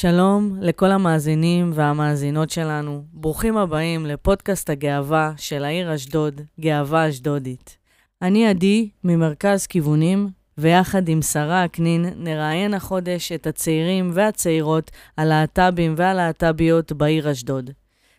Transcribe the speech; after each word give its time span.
שלום 0.00 0.56
לכל 0.60 0.90
המאזינים 0.90 1.70
והמאזינות 1.74 2.50
שלנו. 2.50 3.04
ברוכים 3.12 3.56
הבאים 3.56 4.06
לפודקאסט 4.06 4.70
הגאווה 4.70 5.32
של 5.36 5.64
העיר 5.64 5.94
אשדוד, 5.94 6.40
גאווה 6.60 7.08
אשדודית. 7.08 7.76
אני 8.22 8.46
עדי, 8.46 8.88
ממרכז 9.04 9.66
כיוונים, 9.66 10.28
ויחד 10.58 11.08
עם 11.08 11.22
שרה 11.22 11.64
אקנין 11.64 12.04
נראיין 12.16 12.74
החודש 12.74 13.32
את 13.32 13.46
הצעירים 13.46 14.10
והצעירות, 14.14 14.90
הלהט"בים 15.16 15.94
והלהט"ביות 15.96 16.92
בעיר 16.92 17.32
אשדוד. 17.32 17.70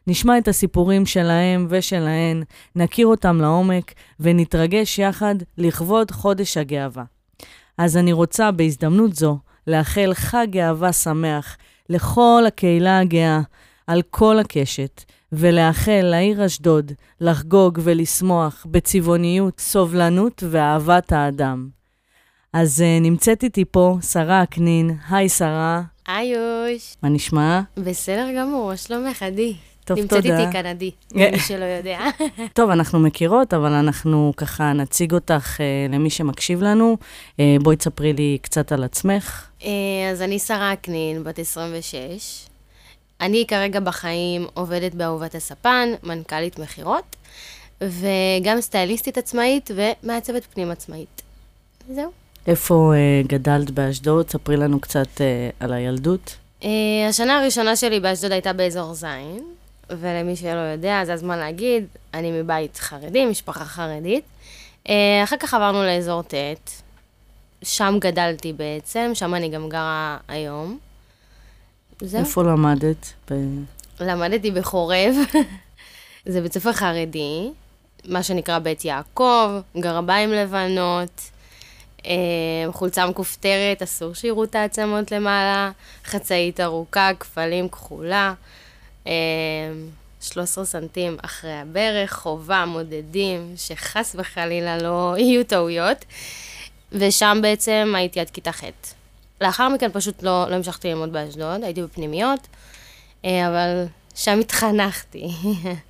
נשמע 0.07 0.37
את 0.37 0.47
הסיפורים 0.47 1.05
שלהם 1.05 1.67
ושלהן, 1.69 2.43
נכיר 2.75 3.07
אותם 3.07 3.41
לעומק 3.41 3.93
ונתרגש 4.19 4.99
יחד 4.99 5.35
לכבוד 5.57 6.11
חודש 6.11 6.57
הגאווה. 6.57 7.03
אז 7.77 7.97
אני 7.97 8.13
רוצה 8.13 8.51
בהזדמנות 8.51 9.15
זו 9.15 9.37
לאחל 9.67 10.11
חג 10.13 10.47
גאווה 10.49 10.93
שמח 10.93 11.57
לכל 11.89 12.43
הקהילה 12.47 12.99
הגאה 12.99 13.41
על 13.87 14.01
כל 14.09 14.39
הקשת, 14.39 15.03
ולאחל 15.31 16.01
לעיר 16.03 16.45
אשדוד 16.45 16.91
לחגוג 17.21 17.79
ולשמוח 17.83 18.65
בצבעוניות, 18.71 19.59
סובלנות 19.59 20.43
ואהבת 20.49 21.11
האדם. 21.11 21.69
אז 22.53 22.79
uh, 22.81 23.03
נמצאת 23.03 23.43
איתי 23.43 23.65
פה 23.65 23.97
שרה 24.11 24.43
אקנין. 24.43 24.97
היי, 25.09 25.29
שרה. 25.29 25.81
היי, 26.07 26.27
יוש. 26.27 26.95
מה 27.03 27.09
נשמע? 27.09 27.61
בסדר 27.77 28.27
גמור, 28.37 28.75
שלומך, 28.75 29.23
עדי. 29.23 29.55
טוב, 29.89 29.99
נמצאת 29.99 30.23
תודה. 30.23 30.39
איתי 30.39 30.51
כאן 30.51 30.65
עדי, 30.65 30.91
למי 31.15 31.39
שלא 31.39 31.65
יודע. 31.65 31.99
טוב, 32.53 32.69
אנחנו 32.69 32.99
מכירות, 32.99 33.53
אבל 33.53 33.71
אנחנו 33.71 34.33
ככה 34.37 34.73
נציג 34.73 35.13
אותך 35.13 35.57
uh, 35.57 35.93
למי 35.93 36.09
שמקשיב 36.09 36.61
לנו. 36.61 36.97
Uh, 37.31 37.41
בואי 37.61 37.75
תספרי 37.75 38.13
לי 38.13 38.37
קצת 38.41 38.71
על 38.71 38.83
עצמך. 38.83 39.45
אה, 39.63 39.69
אז 40.11 40.21
אני 40.21 40.39
שרה 40.39 40.73
קנין, 40.81 41.23
בת 41.23 41.39
26. 41.39 41.95
אני 43.21 43.45
כרגע 43.47 43.79
בחיים 43.79 44.47
עובדת 44.53 44.93
באהובת 44.93 45.35
הספן, 45.35 45.89
מנכ"לית 46.03 46.59
מכירות, 46.59 47.15
וגם 47.81 48.61
סטייליסטית 48.61 49.17
עצמאית 49.17 49.71
ומעצבת 49.75 50.45
פנים 50.53 50.71
עצמאית. 50.71 51.21
זהו. 51.93 52.11
איפה 52.47 52.93
uh, 52.93 53.27
גדלת 53.27 53.71
באשדוד? 53.71 54.29
ספרי 54.29 54.57
לנו 54.57 54.79
קצת 54.79 55.07
uh, 55.17 55.21
על 55.59 55.73
הילדות. 55.73 56.35
Uh, 56.61 56.65
השנה 57.09 57.39
הראשונה 57.39 57.75
שלי 57.75 57.99
באשדוד 57.99 58.31
הייתה 58.31 58.53
באזור 58.53 58.93
זין, 58.93 59.43
ולמי 59.89 60.35
שלא 60.35 60.59
יודע, 60.59 61.05
זה 61.05 61.13
הזמן 61.13 61.39
להגיד, 61.39 61.85
אני 62.13 62.41
מבית 62.41 62.77
חרדי, 62.77 63.25
משפחה 63.25 63.65
חרדית. 63.65 64.23
Uh, 64.87 64.91
אחר 65.23 65.37
כך 65.37 65.53
עברנו 65.53 65.83
לאזור 65.83 66.21
ט', 66.21 66.33
שם 67.63 67.97
גדלתי 67.99 68.53
בעצם, 68.53 69.11
שם 69.13 69.35
אני 69.35 69.49
גם 69.49 69.69
גרה 69.69 70.17
היום. 70.27 70.77
זהו. 72.01 72.19
איפה 72.19 72.43
למדת? 72.43 73.13
ב... 73.31 73.33
למדתי 73.99 74.51
בחורב, 74.51 75.15
זה 76.25 76.41
בית 76.41 76.53
ספר 76.53 76.73
חרדי, 76.73 77.49
מה 78.05 78.23
שנקרא 78.23 78.59
בית 78.59 78.85
יעקב, 78.85 79.49
גרביים 79.77 80.31
לבנות, 80.31 81.21
אה, 82.05 82.11
חולצה 82.71 83.07
מכופתרת, 83.07 83.81
אסור 83.81 84.13
שיראו 84.13 84.43
את 84.43 84.55
העצמות 84.55 85.11
למעלה, 85.11 85.71
חצאית 86.05 86.59
ארוכה, 86.59 87.11
כפלים 87.19 87.69
כחולה, 87.69 88.27
אה, 88.27 88.58
13 90.21 90.65
סנטים 90.65 91.17
אחרי 91.21 91.53
הברך, 91.53 92.13
חובה, 92.13 92.65
מודדים, 92.65 93.53
שחס 93.57 94.15
וחלילה 94.19 94.77
לא 94.77 95.13
יהיו 95.17 95.43
טעויות, 95.43 96.05
ושם 96.91 97.39
בעצם 97.41 97.93
הייתי 97.95 98.19
עד 98.19 98.29
כיתה 98.29 98.51
ח'. 98.51 98.63
לאחר 99.41 99.69
מכן 99.69 99.89
פשוט 99.93 100.23
לא, 100.23 100.45
לא 100.49 100.55
המשכתי 100.55 100.87
ללמוד 100.87 101.13
באשדוד, 101.13 101.63
הייתי 101.63 101.83
בפנימיות, 101.83 102.47
אה, 103.25 103.47
אבל 103.47 103.85
שם 104.19 104.39
התחנכתי. 104.39 105.27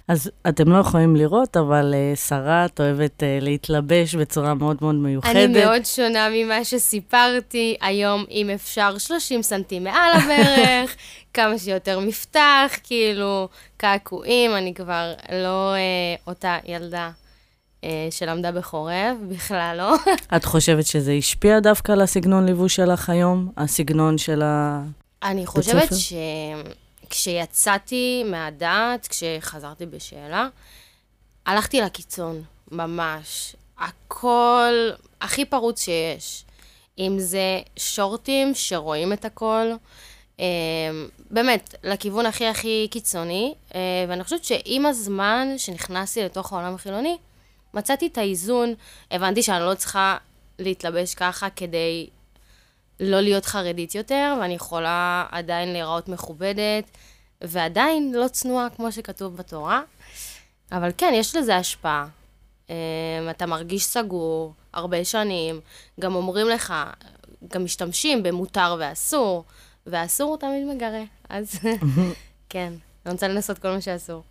אז 0.08 0.32
אתם 0.50 0.72
לא 0.72 0.78
יכולים 0.78 1.16
לראות, 1.16 1.58
אבל 1.58 1.94
uh, 1.94 2.20
שרה, 2.20 2.66
את 2.66 2.80
אוהבת 2.80 3.24
uh, 3.24 3.44
להתלבש 3.44 4.16
בצורה 4.16 4.54
מאוד 4.54 4.78
מאוד 4.82 4.96
מיוחדת. 4.96 5.36
אני 5.36 5.48
מאוד 5.48 5.86
שונה 5.86 6.28
ממה 6.34 6.66
שסיפרתי 6.66 7.76
היום, 7.82 8.26
אם 8.32 8.50
אפשר 8.50 8.98
30 8.98 9.42
סנטים 9.42 9.84
מעל 9.84 10.12
הברך, 10.14 10.96
כמה 11.34 11.58
שיותר 11.58 12.00
מפתח, 12.00 12.72
כאילו, 12.84 13.48
קעקועים, 13.78 14.56
אני 14.56 14.74
כבר 14.74 15.14
לא 15.32 15.74
אה, 15.74 15.80
אותה 16.28 16.58
ילדה 16.66 17.12
אה, 17.84 18.08
שלמדה 18.12 18.52
בחורב, 18.52 19.18
בכלל 19.30 19.76
לא. 19.78 19.96
את 20.38 20.46
חושבת 20.46 20.86
שזה 20.86 21.12
השפיע 21.12 21.60
דווקא 21.60 21.92
על 21.92 22.02
הסגנון 22.02 22.46
ליווי 22.46 22.70
שלך 22.70 23.10
היום? 23.10 23.52
הסגנון 23.58 24.18
של 24.18 24.42
ה... 24.42 24.82
אני 25.24 25.46
חושבת 25.46 25.94
ספר? 25.94 25.96
שכשיצאתי 27.10 28.24
מהדעת, 28.26 29.08
כשחזרתי 29.08 29.86
בשאלה, 29.86 30.48
הלכתי 31.46 31.82
לקיצון, 31.82 32.44
ממש. 32.72 33.56
הכל 33.78 34.90
הכי 35.22 35.46
פרוץ 35.46 35.84
שיש. 35.84 36.46
אם 37.00 37.16
זה 37.20 37.62
שורטים 37.78 38.52
שרואים 38.54 39.14
את 39.14 39.26
הכל, 39.26 39.72
אה, 40.40 40.46
באמת, 41.32 41.76
לכיוון 41.84 42.26
הכי 42.26 42.48
הכי 42.48 42.88
קיצוני, 42.92 43.54
אה, 43.76 43.80
ואני 44.10 44.24
חושבת 44.24 44.44
שעם 44.44 44.86
הזמן 44.86 45.48
שנכנסתי 45.58 46.24
לתוך 46.24 46.54
העולם 46.54 46.76
החילוני, 46.76 47.18
מצאתי 47.74 48.08
את 48.08 48.18
האיזון, 48.18 48.74
הבנתי 49.12 49.44
שאני 49.44 49.64
לא 49.64 49.76
צריכה 49.76 50.18
להתלבש 50.60 51.16
ככה 51.16 51.50
כדי 51.50 52.08
לא 53.00 53.22
להיות 53.22 53.46
חרדית 53.46 53.96
יותר, 53.96 54.38
ואני 54.42 54.54
יכולה 54.54 55.26
עדיין 55.32 55.74
להיראות 55.74 56.10
מכובדת, 56.10 56.84
ועדיין 57.42 58.12
לא 58.16 58.28
צנועה 58.28 58.70
כמו 58.70 58.92
שכתוב 58.92 59.36
בתורה. 59.36 59.82
אבל 60.72 60.90
כן, 60.98 61.12
יש 61.16 61.36
לזה 61.36 61.56
השפעה. 61.56 62.08
Um, 62.68 62.72
אתה 63.30 63.46
מרגיש 63.46 63.86
סגור 63.86 64.54
הרבה 64.74 65.06
שנים, 65.06 65.62
גם 66.00 66.16
אומרים 66.16 66.48
לך, 66.50 66.74
גם 67.48 67.64
משתמשים 67.64 68.24
במותר 68.24 68.76
ואסור, 68.80 69.44
ואסור 69.88 70.30
הוא 70.30 70.38
תמיד 70.38 70.76
מגרה, 70.76 71.04
אז 71.30 71.60
כן, 72.50 72.74
אני 73.06 73.14
רוצה 73.14 73.28
לנסות 73.28 73.60
כל 73.60 73.68
מה 73.68 73.82
שאסור. 73.82 74.24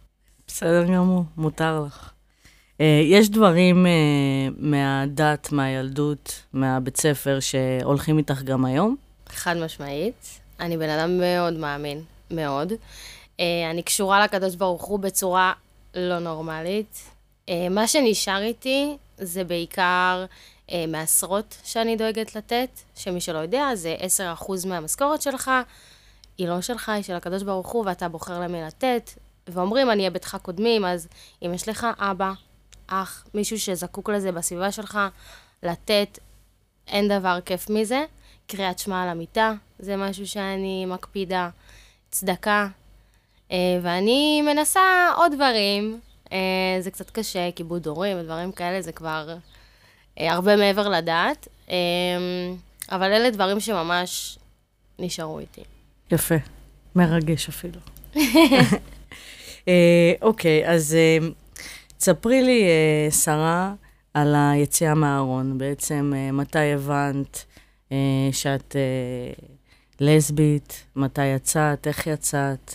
בסדר 0.46 0.84
גמור, 0.84 1.24
מותר 1.36 1.80
לך. 1.86 2.10
Uh, 2.78 2.82
יש 3.04 3.30
דברים 3.30 3.86
uh, 3.86 3.88
מהדת, 4.58 5.52
מהילדות, 5.52 6.42
מהבית 6.52 6.96
ספר, 6.96 7.40
שהולכים 7.40 8.18
איתך 8.18 8.42
גם 8.42 8.64
היום? 8.64 8.96
חד 9.28 9.56
משמעית. 9.56 10.40
אני 10.60 10.76
בן 10.76 10.88
אדם 10.88 11.18
מאוד 11.18 11.52
מאמין, 11.52 12.02
מאוד. 12.30 12.72
Uh, 12.72 13.42
אני 13.70 13.82
קשורה 13.82 14.24
לקדוש 14.24 14.54
ברוך 14.54 14.84
הוא 14.84 14.98
בצורה 14.98 15.52
לא 15.94 16.18
נורמלית. 16.18 17.02
מה 17.70 17.88
שנשאר 17.88 18.42
איתי 18.42 18.96
זה 19.18 19.44
בעיקר 19.44 20.24
מעשרות 20.88 21.56
שאני 21.64 21.96
דואגת 21.96 22.36
לתת, 22.36 22.68
שמי 22.94 23.20
שלא 23.20 23.38
יודע, 23.38 23.74
זה 23.74 23.96
10% 24.38 24.66
מהמשכורת 24.66 25.22
שלך, 25.22 25.50
היא 26.38 26.48
לא 26.48 26.60
שלך, 26.60 26.88
היא 26.88 27.02
של 27.02 27.14
הקדוש 27.14 27.42
ברוך 27.42 27.68
הוא, 27.68 27.84
ואתה 27.86 28.08
בוחר 28.08 28.40
למי 28.40 28.62
לתת. 28.62 29.10
ואומרים, 29.48 29.90
אני 29.90 29.98
אהיה 30.00 30.10
ביתך 30.10 30.36
קודמים, 30.42 30.84
אז 30.84 31.08
אם 31.42 31.54
יש 31.54 31.68
לך 31.68 31.86
אבא, 31.98 32.32
אח, 32.88 33.24
מישהו 33.34 33.58
שזקוק 33.58 34.10
לזה 34.10 34.32
בסביבה 34.32 34.72
שלך, 34.72 34.98
לתת, 35.62 36.18
אין 36.88 37.08
דבר 37.08 37.38
כיף 37.44 37.70
מזה. 37.70 38.04
קריאת 38.46 38.78
שמע 38.78 39.02
על 39.02 39.08
המיטה, 39.08 39.52
זה 39.78 39.96
משהו 39.96 40.26
שאני 40.26 40.86
מקפידה, 40.86 41.48
צדקה, 42.10 42.68
אה, 43.52 43.56
ואני 43.82 44.42
מנסה 44.42 45.10
עוד 45.16 45.32
דברים. 45.34 46.00
אה, 46.32 46.76
זה 46.80 46.90
קצת 46.90 47.10
קשה, 47.10 47.50
כיבוד 47.56 47.86
הורים 47.86 48.20
ודברים 48.20 48.52
כאלה, 48.52 48.82
זה 48.82 48.92
כבר 48.92 49.34
אה, 50.20 50.32
הרבה 50.32 50.56
מעבר 50.56 50.88
לדעת, 50.88 51.48
אבל 52.90 53.12
אלה 53.12 53.30
דברים 53.30 53.60
שממש 53.60 54.38
נשארו 54.98 55.38
איתי. 55.38 55.62
יפה, 56.10 56.34
מרגש 56.96 57.48
אפילו. 57.48 57.80
אוקיי, 60.22 60.68
אז 60.70 60.94
אה, 60.94 61.28
תספרי 61.98 62.42
לי, 62.42 62.62
אה, 62.62 63.10
שרה, 63.10 63.74
על 64.14 64.34
היציאה 64.36 64.94
מהארון. 64.94 65.58
בעצם, 65.58 66.12
אה, 66.16 66.32
מתי 66.32 66.72
הבנת 66.72 67.44
אה, 67.92 67.96
שאת 68.32 68.76
לסבית? 70.00 70.84
מתי 70.96 71.26
יצאת? 71.26 71.86
איך 71.86 72.06
יצאת? 72.06 72.74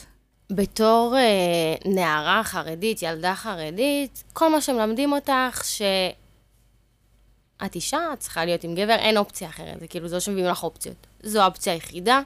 בתור 0.52 1.16
אה, 1.18 1.92
נערה 1.92 2.42
חרדית, 2.44 3.02
ילדה 3.02 3.36
חרדית, 3.36 4.24
כל 4.34 4.52
מה 4.52 4.62
שמלמדים 4.62 5.14
אותך, 5.14 5.64
שאת 5.64 7.76
אישה, 7.76 8.00
את 8.14 8.20
צריכה 8.20 8.46
להיות 8.46 8.64
עם 8.64 8.76
גבר, 8.76 8.96
אין 8.96 9.18
אופציה 9.18 9.50
אחרת, 9.50 9.80
זה 9.80 9.88
כאילו, 9.88 10.08
זה 10.08 10.16
לא 10.16 10.20
שמביאים 10.20 10.48
לך 10.48 10.64
אופציות. 10.64 11.08
זו 11.24 11.42
האופציה 11.42 11.74
היחידה, 11.74 12.22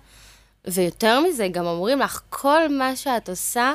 ויותר 0.67 1.19
מזה, 1.19 1.47
גם 1.47 1.65
אומרים 1.65 1.99
לך, 1.99 2.21
כל 2.29 2.77
מה 2.77 2.95
שאת 2.95 3.29
עושה, 3.29 3.73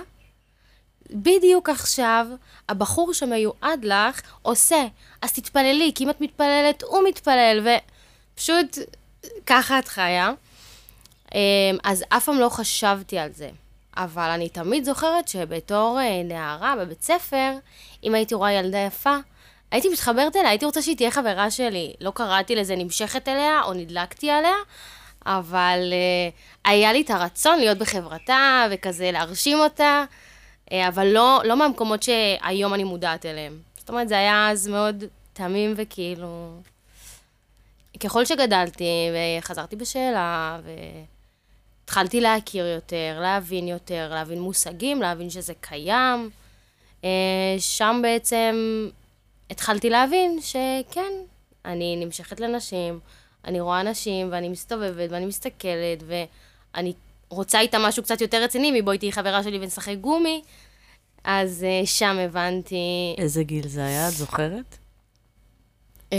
בדיוק 1.14 1.68
עכשיו, 1.68 2.26
הבחור 2.68 3.14
שמיועד 3.14 3.84
לך 3.84 4.20
עושה. 4.42 4.86
אז 5.22 5.32
תתפללי, 5.32 5.92
כי 5.94 6.04
אם 6.04 6.10
את 6.10 6.20
מתפללת, 6.20 6.82
הוא 6.82 7.08
מתפלל, 7.08 7.66
ופשוט 8.34 8.78
ככה 9.46 9.78
את 9.78 9.88
חיה. 9.88 10.32
אז 11.84 12.04
אף 12.08 12.24
פעם 12.24 12.38
לא 12.38 12.48
חשבתי 12.48 13.18
על 13.18 13.32
זה. 13.32 13.50
אבל 13.96 14.30
אני 14.30 14.48
תמיד 14.48 14.84
זוכרת 14.84 15.28
שבתור 15.28 16.00
אה, 16.00 16.22
נערה 16.24 16.74
בבית 16.76 17.02
ספר, 17.02 17.52
אם 18.04 18.14
הייתי 18.14 18.34
רואה 18.34 18.52
ילדה 18.52 18.78
יפה, 18.78 19.16
הייתי 19.70 19.88
מתחברת 19.88 20.36
אליה, 20.36 20.48
הייתי 20.48 20.64
רוצה 20.64 20.82
שהיא 20.82 20.96
תהיה 20.96 21.10
חברה 21.10 21.50
שלי. 21.50 21.92
לא 22.00 22.10
קראתי 22.10 22.56
לזה 22.56 22.76
נמשכת 22.76 23.28
אליה 23.28 23.62
או 23.64 23.72
נדלקתי 23.72 24.30
עליה, 24.30 24.54
אבל 25.26 25.78
uh, 25.92 26.70
היה 26.70 26.92
לי 26.92 27.00
את 27.00 27.10
הרצון 27.10 27.58
להיות 27.58 27.78
בחברתה 27.78 28.66
וכזה 28.70 29.10
להרשים 29.10 29.58
אותה, 29.58 30.04
אבל 30.72 31.06
לא, 31.06 31.40
לא 31.44 31.56
מהמקומות 31.56 32.02
שהיום 32.02 32.74
אני 32.74 32.84
מודעת 32.84 33.26
אליהם. 33.26 33.58
זאת 33.78 33.88
אומרת, 33.88 34.08
זה 34.08 34.18
היה 34.18 34.50
אז 34.50 34.68
מאוד 34.68 35.04
תמים 35.32 35.74
וכאילו... 35.76 36.56
ככל 38.00 38.24
שגדלתי 38.24 38.84
וחזרתי 39.38 39.76
בשאלה, 39.76 40.60
והתחלתי 41.84 42.20
להכיר 42.20 42.66
יותר, 42.66 43.18
להבין 43.20 43.68
יותר, 43.68 44.08
להבין 44.10 44.40
מושגים, 44.40 45.02
להבין 45.02 45.30
שזה 45.30 45.52
קיים, 45.60 46.30
uh, 47.00 47.04
שם 47.58 48.00
בעצם 48.02 48.88
התחלתי 49.50 49.90
להבין 49.90 50.38
שכן, 50.40 51.12
אני 51.64 51.96
נמשכת 51.96 52.40
לנשים, 52.40 53.00
אני 53.44 53.60
רואה 53.60 53.82
נשים, 53.82 54.28
ואני 54.32 54.48
מסתובבת, 54.48 55.10
ואני 55.10 55.26
מסתכלת, 55.26 56.02
ואני 56.06 56.92
רוצה 57.32 57.60
איתה 57.60 57.78
משהו 57.78 58.02
קצת 58.02 58.20
יותר 58.20 58.42
רציני, 58.42 58.80
מבואי 58.80 58.98
תהיי 58.98 59.12
חברה 59.12 59.42
שלי 59.42 59.58
ונשחק 59.58 59.96
גומי. 60.00 60.42
אז 61.24 61.66
uh, 61.82 61.86
שם 61.86 62.16
הבנתי... 62.18 63.14
איזה 63.18 63.42
גיל 63.42 63.68
זה 63.68 63.84
היה, 63.84 64.08
את 64.08 64.12
זוכרת? 64.12 64.78
Um, 66.10 66.14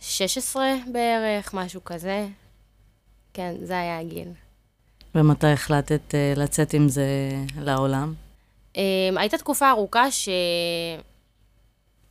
16 0.00 0.74
בערך, 0.92 1.54
משהו 1.54 1.84
כזה. 1.84 2.26
כן, 3.34 3.54
זה 3.62 3.78
היה 3.78 4.00
הגיל. 4.00 4.28
ומתי 5.14 5.46
החלטת 5.46 6.00
uh, 6.10 6.38
לצאת 6.38 6.74
עם 6.74 6.88
זה 6.88 7.06
לעולם? 7.60 8.14
Um, 8.74 8.78
הייתה 9.16 9.38
תקופה 9.38 9.70
ארוכה 9.70 10.10
ש... 10.10 10.28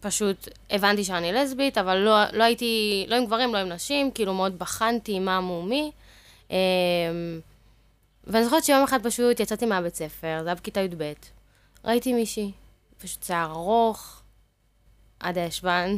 פשוט 0.03 0.47
הבנתי 0.69 1.03
שאני 1.03 1.31
לסבית, 1.31 1.77
אבל 1.77 1.97
לא, 1.97 2.23
לא 2.33 2.43
הייתי, 2.43 3.05
לא 3.07 3.15
עם 3.15 3.25
גברים, 3.25 3.53
לא 3.53 3.57
עם 3.57 3.69
נשים, 3.69 4.11
כאילו 4.11 4.33
מאוד 4.33 4.59
בחנתי 4.59 5.19
מה 5.19 5.39
מומי. 5.39 5.91
אמ, 6.49 6.55
ואני 8.23 8.43
זוכרת 8.45 8.63
שיום 8.63 8.83
אחד 8.83 9.03
פשוט 9.03 9.39
יצאתי 9.39 9.65
מהבית 9.65 9.95
ספר, 9.95 10.39
זה 10.43 10.49
היה 10.49 10.55
בכיתה 10.55 10.81
י"ב. 10.81 11.13
ראיתי 11.85 12.13
מישהי, 12.13 12.51
פשוט 12.97 13.23
שיער 13.23 13.51
ארוך, 13.51 14.21
עד 15.19 15.37
הישבן, 15.37 15.95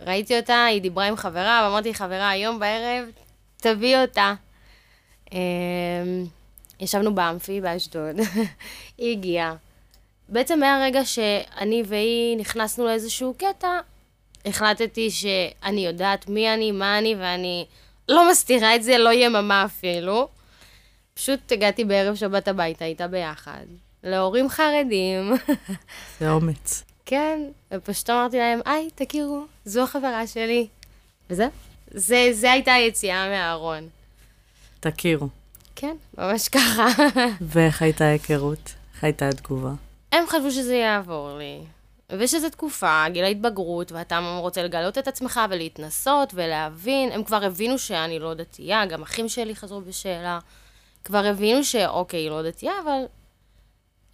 וראיתי 0.00 0.36
אותה, 0.36 0.64
היא 0.64 0.82
דיברה 0.82 1.04
עם 1.06 1.16
חברה, 1.16 1.62
ואמרתי, 1.64 1.94
חברה, 1.94 2.30
היום 2.30 2.58
בערב, 2.58 3.08
תביאי 3.56 4.02
אותה. 4.02 4.34
אמ, 5.32 5.38
ישבנו 6.80 7.14
באמפי 7.14 7.60
באשדוד, 7.60 8.16
היא 8.98 9.12
הגיעה. 9.16 9.54
בעצם 10.28 10.60
מהרגע 10.60 11.04
שאני 11.04 11.82
והיא 11.86 12.36
נכנסנו 12.36 12.84
לאיזשהו 12.86 13.34
קטע, 13.38 13.78
החלטתי 14.46 15.10
שאני 15.10 15.86
יודעת 15.86 16.28
מי 16.28 16.54
אני, 16.54 16.72
מה 16.72 16.98
אני, 16.98 17.14
ואני 17.18 17.66
לא 18.10 18.30
מסתירה 18.30 18.76
את 18.76 18.82
זה, 18.82 18.98
לא 18.98 19.12
יממה 19.12 19.64
אפילו. 19.64 20.28
פשוט 21.14 21.52
הגעתי 21.52 21.84
בערב 21.84 22.14
שבת 22.14 22.48
הביתה 22.48 22.84
איתה 22.84 23.08
ביחד, 23.08 23.64
להורים 24.04 24.48
חרדים. 24.48 25.32
זה 26.20 26.30
אומץ. 26.30 26.84
כן, 27.06 27.40
ופשוט 27.74 28.10
אמרתי 28.10 28.38
להם, 28.38 28.60
היי, 28.64 28.88
תכירו, 28.94 29.44
זו 29.64 29.82
החברה 29.82 30.26
שלי. 30.26 30.66
וזה, 31.30 31.48
זה, 31.90 32.28
זה 32.32 32.52
הייתה 32.52 32.72
היציאה 32.72 33.28
מהארון. 33.28 33.88
תכירו. 34.80 35.28
כן, 35.76 35.96
ממש 36.18 36.48
ככה. 36.48 36.86
ואיך 37.40 37.82
הייתה 37.82 38.04
ההיכרות? 38.04 38.72
איך 38.94 39.04
הייתה 39.04 39.28
התגובה? 39.28 39.70
הם 40.12 40.24
חשבו 40.26 40.50
שזה 40.50 40.74
יעבור 40.74 41.38
לי. 41.38 41.58
ושזו 42.18 42.50
תקופה, 42.50 43.04
גיל 43.08 43.24
ההתבגרות, 43.24 43.92
ואתה 43.92 44.38
רוצה 44.38 44.62
לגלות 44.62 44.98
את 44.98 45.08
עצמך 45.08 45.40
ולהתנסות 45.50 46.32
ולהבין. 46.34 47.12
הם 47.12 47.24
כבר 47.24 47.44
הבינו 47.44 47.78
שאני 47.78 48.18
לא 48.18 48.34
דתייה, 48.34 48.86
גם 48.86 49.02
אחים 49.02 49.28
שלי 49.28 49.56
חזרו 49.56 49.80
בשאלה. 49.80 50.38
כבר 51.04 51.24
הבינו 51.24 51.64
שאוקיי, 51.64 52.28
לא 52.28 52.42
דתייה, 52.42 52.72
אבל 52.84 53.04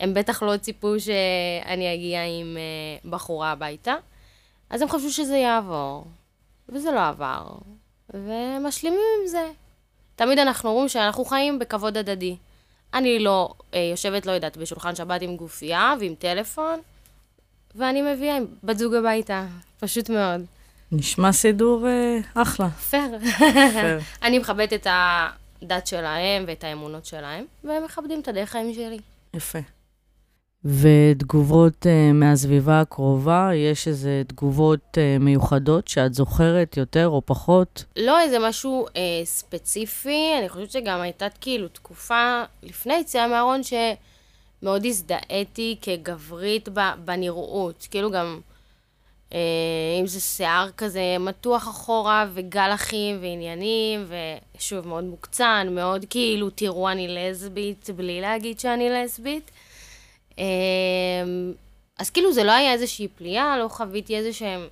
הם 0.00 0.14
בטח 0.14 0.42
לא 0.42 0.56
ציפו 0.56 1.00
שאני 1.00 1.94
אגיע 1.94 2.24
עם 2.24 2.56
uh, 2.56 3.08
בחורה 3.08 3.52
הביתה. 3.52 3.94
אז 4.70 4.82
הם 4.82 4.88
חשבו 4.88 5.10
שזה 5.10 5.36
יעבור, 5.36 6.04
וזה 6.68 6.92
לא 6.92 7.08
עבר. 7.08 7.46
ומשלימים 8.14 9.00
עם 9.20 9.26
זה. 9.26 9.50
תמיד 10.16 10.38
אנחנו 10.38 10.70
אומרים 10.70 10.88
שאנחנו 10.88 11.24
חיים 11.24 11.58
בכבוד 11.58 11.96
הדדי. 11.96 12.36
אני 12.94 13.18
לא 13.18 13.54
אה, 13.74 13.88
יושבת, 13.90 14.26
לא 14.26 14.32
יודעת, 14.32 14.56
בשולחן 14.56 14.94
שבת 14.94 15.22
עם 15.22 15.36
גופייה 15.36 15.94
ועם 16.00 16.14
טלפון, 16.14 16.80
ואני 17.76 18.02
מביאה 18.02 18.36
עם 18.36 18.44
בת 18.64 18.78
זוג 18.78 18.94
הביתה, 18.94 19.46
פשוט 19.80 20.10
מאוד. 20.10 20.44
נשמע 20.92 21.32
סידור 21.32 21.88
אה, 21.88 22.18
אחלה. 22.34 22.70
פייר. 22.70 23.18
אני 24.22 24.38
מכבדת 24.38 24.72
את 24.72 24.86
הדת 24.90 25.86
שלהם 25.86 26.44
ואת 26.46 26.64
האמונות 26.64 27.06
שלהם, 27.06 27.44
והם 27.64 27.84
מכבדים 27.84 28.20
את 28.20 28.28
הדרך 28.28 28.50
חיים 28.50 28.74
שלי. 28.74 28.98
יפה. 29.34 29.58
ותגובות 30.64 31.86
uh, 31.86 32.12
מהסביבה 32.14 32.80
הקרובה, 32.80 33.50
יש 33.54 33.88
איזה 33.88 34.22
תגובות 34.26 34.80
uh, 34.94 35.22
מיוחדות 35.22 35.88
שאת 35.88 36.14
זוכרת 36.14 36.76
יותר 36.76 37.08
או 37.08 37.22
פחות? 37.26 37.84
לא 37.96 38.20
איזה 38.20 38.38
משהו 38.38 38.86
uh, 38.88 38.92
ספציפי, 39.24 40.32
אני 40.38 40.48
חושבת 40.48 40.70
שגם 40.70 41.00
הייתה 41.00 41.26
כאילו 41.40 41.68
תקופה 41.68 42.42
לפני 42.62 42.94
יציאה 42.94 43.28
מהארון 43.28 43.62
שמאוד 44.66 44.86
הזדהיתי 44.86 45.76
כגברית 45.82 46.68
בנראות. 47.04 47.86
כאילו 47.90 48.10
גם, 48.10 48.40
uh, 49.30 49.34
אם 50.00 50.06
זה 50.06 50.20
שיער 50.20 50.70
כזה 50.76 51.16
מתוח 51.20 51.68
אחורה 51.68 52.26
וגל 52.34 52.70
אחים 52.74 53.18
ועניינים, 53.20 54.06
ושוב, 54.56 54.88
מאוד 54.88 55.04
מוקצן, 55.04 55.68
מאוד 55.70 56.04
כאילו, 56.10 56.50
תראו, 56.50 56.90
אני 56.90 57.08
לסבית, 57.08 57.90
בלי 57.96 58.20
להגיד 58.20 58.60
שאני 58.60 58.90
לסבית. 58.90 59.50
אמ, 60.38 60.44
אז 61.98 62.10
כאילו 62.10 62.32
זה 62.32 62.44
לא 62.44 62.52
היה 62.52 62.72
איזושהי 62.72 63.08
פליאה, 63.08 63.58
לא 63.58 63.68
חוויתי 63.68 64.16
איזה 64.16 64.32
שהם 64.32 64.68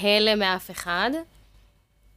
הלם 0.00 0.38
מאף 0.38 0.70
אחד. 0.70 1.10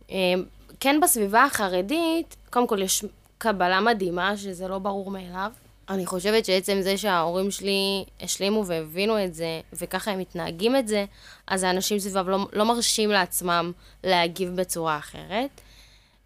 אמ, 0.10 0.44
כן 0.80 1.00
בסביבה 1.02 1.44
החרדית, 1.44 2.36
קודם 2.50 2.68
כל 2.68 2.82
יש 2.82 3.06
קבלה 3.38 3.82
מדהימה, 3.82 4.38
שזה 4.38 4.68
לא 4.68 4.80
ברור 4.80 5.12
מאליו. 5.12 5.52
אני 5.90 6.06
חושבת 6.06 6.46
שעצם 6.46 6.78
זה 6.82 6.98
שההורים 6.98 7.52
שלי 7.52 8.06
השלימו 8.22 8.66
והבינו 8.66 9.24
את 9.24 9.34
זה, 9.34 9.62
וככה 9.74 10.12
הם 10.12 10.20
מתנהגים 10.20 10.76
את 10.76 10.88
זה, 10.88 11.06
אז 11.48 11.64
האנשים 11.64 12.00
סביבם 12.00 12.30
לא, 12.30 12.48
לא 12.54 12.66
מרשים 12.66 13.10
לעצמם 13.10 13.72
להגיב 14.04 14.50
בצורה 14.56 14.98
אחרת. 14.98 15.62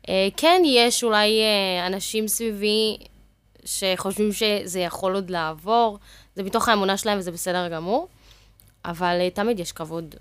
אה, 0.10 0.28
כן, 0.38 0.62
יש 0.66 1.04
אולי 1.04 1.40
אה, 1.42 1.88
אנשים 1.88 2.28
סביבי 2.28 2.98
שחושבים 3.66 4.34
שזה 4.34 4.80
יכול 4.80 5.16
עוד 5.16 5.30
לעבור, 5.30 6.00
זה 6.36 6.44
מתוך 6.44 6.70
האמונה 6.70 6.98
שלהם 6.98 7.20
וזה 7.20 7.32
בסדר 7.32 7.68
גמור, 7.68 8.08
אבל 8.86 9.18
uh, 9.28 9.36
תמיד 9.36 9.60
יש 9.60 9.72
כבוד 9.72 10.16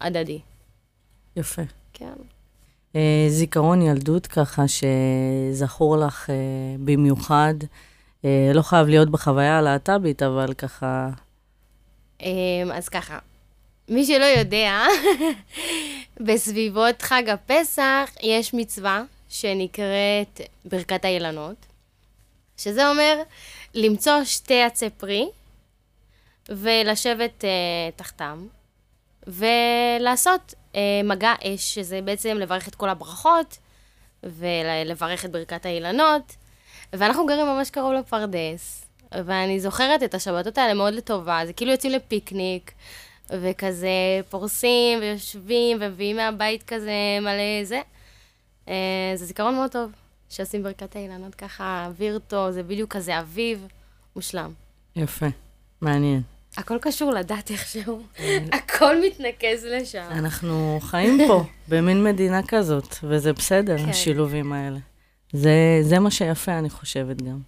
הדדי. 0.00 0.38
יפה. 1.36 1.62
כן. 1.92 2.12
זיכרון 3.28 3.82
ילדות 3.82 4.26
ככה 4.26 4.62
שזכור 4.68 5.96
לך 5.96 6.30
במיוחד, 6.84 7.54
לא 8.24 8.62
חייב 8.62 8.86
להיות 8.88 9.10
בחוויה 9.10 9.58
הלהט"בית, 9.58 10.22
אבל 10.22 10.54
ככה... 10.54 11.08
Um, 12.20 12.24
אז 12.72 12.88
ככה, 12.88 13.18
מי 13.88 14.06
שלא 14.06 14.24
יודע, 14.24 14.84
בסביבות 16.26 17.02
חג 17.02 17.22
הפסח 17.28 18.10
יש 18.22 18.54
מצווה 18.54 19.02
שנקראת 19.28 20.40
ברכת 20.64 21.04
האילנות, 21.04 21.66
שזה 22.56 22.88
אומר 22.88 23.22
למצוא 23.74 24.24
שתי 24.24 24.62
עצי 24.62 24.90
פרי 24.90 25.28
ולשבת 26.48 27.44
uh, 27.44 27.96
תחתם, 27.96 28.46
ולעשות 29.26 30.54
uh, 30.72 30.76
מגע 31.04 31.34
אש, 31.44 31.74
שזה 31.74 32.00
בעצם 32.02 32.36
לברך 32.36 32.68
את 32.68 32.74
כל 32.74 32.88
הברכות, 32.88 33.58
ולברך 34.22 35.24
את 35.24 35.30
ברכת 35.30 35.66
האילנות, 35.66 36.36
ואנחנו 36.92 37.26
גרים 37.26 37.46
ממש 37.46 37.70
קרוב 37.70 37.92
לפרדס, 37.92 38.86
ואני 39.12 39.60
זוכרת 39.60 40.02
את 40.02 40.14
השבתות 40.14 40.58
האלה 40.58 40.74
מאוד 40.74 40.94
לטובה, 40.94 41.40
זה 41.46 41.52
כאילו 41.52 41.70
יוצאים 41.72 41.92
לפיקניק, 41.92 42.72
וכזה 43.30 43.88
פורסים 44.30 44.98
ויושבים 45.00 45.78
ומביאים 45.80 46.16
מהבית 46.16 46.62
כזה 46.62 46.92
מלא 47.20 47.64
זה. 47.64 47.80
Uh, 48.66 48.70
זה 49.14 49.24
זיכרון 49.24 49.54
מאוד 49.54 49.70
טוב, 49.70 49.90
שעושים 50.28 50.62
ברכת 50.62 50.96
האילנות 50.96 51.34
ככה, 51.34 51.84
אוויר 51.86 52.18
טוב, 52.28 52.50
זה 52.50 52.62
בדיוק 52.62 52.96
כזה 52.96 53.20
אביב, 53.20 53.66
מושלם. 54.16 54.52
יפה, 54.96 55.26
מעניין. 55.80 56.22
הכל 56.56 56.78
קשור 56.80 57.12
לדת 57.12 57.50
איכשהו, 57.50 58.02
הכל 58.52 58.96
מתנקז 59.00 59.64
לשם. 59.64 60.06
אנחנו 60.10 60.78
חיים 60.82 61.18
פה, 61.28 61.44
במין 61.68 62.04
מדינה 62.04 62.40
כזאת, 62.48 62.96
וזה 63.02 63.32
בסדר, 63.32 63.78
כן. 63.78 63.88
השילובים 63.88 64.52
האלה. 64.52 64.78
זה, 65.32 65.78
זה 65.82 65.98
מה 65.98 66.10
שיפה, 66.10 66.58
אני 66.58 66.70
חושבת 66.70 67.22
גם. 67.22 67.40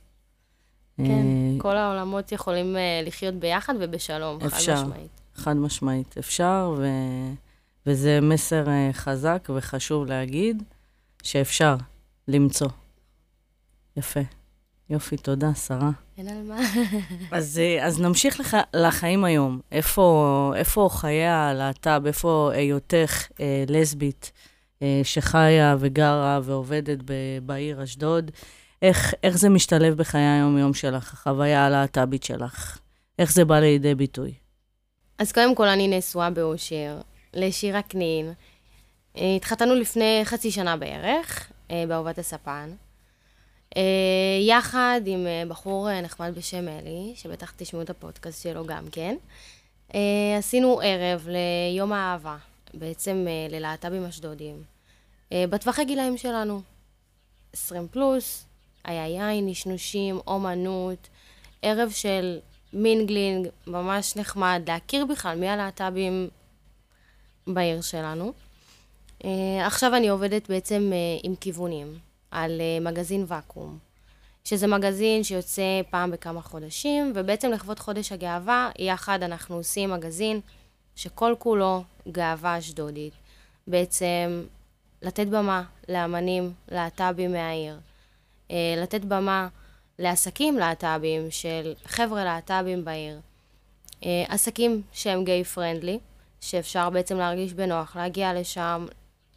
כן, 0.97 1.05
אה, 1.05 1.59
כל 1.59 1.77
העולמות 1.77 2.33
יכולים 2.33 2.77
אה, 2.77 3.03
לחיות 3.07 3.35
ביחד 3.35 3.75
ובשלום, 3.81 4.41
חד 4.41 4.47
אפשר. 4.47 4.85
משמעית. 4.85 5.21
חד 5.35 5.57
משמעית, 5.57 6.15
אפשר, 6.19 6.75
ו... 6.79 6.87
וזה 7.87 8.21
מסר 8.23 8.69
אה, 8.69 8.91
חזק 8.93 9.49
וחשוב 9.55 10.07
להגיד, 10.07 10.63
שאפשר 11.23 11.77
למצוא. 12.29 12.69
יפה. 13.97 14.21
יופי, 14.91 15.17
תודה, 15.17 15.55
שרה. 15.55 15.91
אין 16.19 16.29
על 16.29 16.43
מה. 16.43 16.61
אז, 17.37 17.61
אז 17.83 18.01
נמשיך 18.01 18.41
לח... 18.41 18.55
לחיים 18.75 19.25
היום. 19.25 19.61
איפה, 19.73 20.53
איפה 20.57 20.89
חיי 20.93 21.27
הלהט"ב, 21.27 22.03
איפה 22.07 22.51
היותך 22.55 23.27
אה, 23.41 23.65
לסבית 23.69 24.33
שחיה 25.03 25.77
וגרה 25.79 26.41
ועובדת. 26.43 26.99
בעיר 27.43 27.85
אשדוד? 27.85 28.31
איך, 28.83 29.15
איך 29.23 29.37
זה 29.39 29.49
משתלב 29.49 29.95
בחיי 29.97 30.21
היום-יום 30.27 30.75
שלך, 30.75 31.13
החוויה 31.13 31.67
הלהט"בית 31.67 32.23
שלך? 32.23 32.79
איך 33.19 33.33
זה 33.33 33.45
בא 33.45 33.61
לידי 33.61 33.95
ביטוי? 33.95 34.33
אז 35.19 35.33
קודם 35.33 35.55
כל, 35.55 35.69
אני 35.69 35.99
נשואה 35.99 36.31
באושר 36.31 37.01
לשירה 37.35 37.83
קנין. 37.83 38.33
אה, 39.17 39.37
התחתנו 39.37 39.75
לפני 39.75 40.21
חצי 40.25 40.51
שנה 40.51 40.77
בערך, 40.77 41.51
אה, 41.71 41.85
באהובת 41.89 42.19
הספן. 42.19 42.71
אה, 43.77 43.83
יחד 44.41 45.01
עם 45.07 45.27
אה, 45.27 45.43
בחור 45.49 45.91
אה, 45.91 46.01
נחמד 46.01 46.33
בשם 46.37 46.69
אלי, 46.69 47.13
שבטח 47.15 47.53
תשמעו 47.57 47.83
את 47.83 47.91
הפודקאסט 47.91 48.43
שלו 48.43 48.67
גם 48.67 48.85
כן. 48.93 49.17
אה, 49.95 50.37
עשינו 50.39 50.81
ערב 50.85 51.29
ליום 51.29 51.93
האהבה, 51.93 52.37
בעצם 52.75 53.27
אה, 53.29 53.47
ללהט"בים 53.51 54.05
אשדודים. 54.05 54.63
אה, 55.33 55.45
בטווחי 55.51 55.85
גילאים 55.85 56.17
שלנו, 56.17 56.63
20 57.53 57.89
פלוס, 57.89 58.45
היה 58.85 59.09
יין, 59.09 59.47
נשנושים, 59.47 60.21
אומנות, 60.27 61.09
ערב 61.63 61.91
של 61.91 62.39
mingling, 62.73 63.49
ממש 63.67 64.17
נחמד, 64.17 64.63
להכיר 64.67 65.07
בכלל 65.07 65.39
מי 65.39 65.49
הלהט"בים 65.49 66.29
בעיר 67.47 67.81
שלנו. 67.81 68.33
Uh, 69.23 69.27
עכשיו 69.67 69.97
אני 69.97 70.09
עובדת 70.09 70.51
בעצם 70.51 70.93
עם 71.23 71.35
כיוונים 71.37 71.99
על 72.31 72.61
מגזין 72.81 73.25
ואקום, 73.29 73.79
שזה 74.45 74.67
מגזין 74.67 75.25
שיוצא 75.25 75.81
פעם 75.91 76.11
בכמה 76.11 76.43
חודשים, 76.43 77.13
ובעצם 77.15 77.51
לכבוד 77.51 77.79
חודש 77.79 78.13
הגאווה, 78.13 78.71
יחד 78.79 79.23
אנחנו 79.23 79.57
עושים 79.57 79.91
מגזין 79.91 80.41
שכל 81.01 81.35
כולו 81.39 81.83
גאווה 82.13 82.59
אשדודית. 82.59 83.13
בעצם 83.67 84.45
לתת 85.03 85.27
במה 85.27 85.63
לאמנים 85.89 86.53
להט"בים 86.69 87.33
מהעיר, 87.33 87.79
uh, 88.49 88.53
לתת 88.77 89.01
במה 89.05 89.49
לעסקים 89.99 90.59
להט"בים 90.59 91.31
של 91.31 91.75
חבר'ה 91.85 92.25
להט"בים 92.25 92.85
בעיר. 92.85 93.21
Uh, 94.01 94.05
עסקים 94.29 94.83
שהם 94.93 95.25
גיי 95.25 95.45
פרנדלי, 95.45 95.99
שאפשר 96.41 96.91
בעצם 96.91 97.17
להרגיש 97.17 97.53
בנוח, 97.53 97.97
להגיע 97.97 98.35
לשם, 98.35 98.87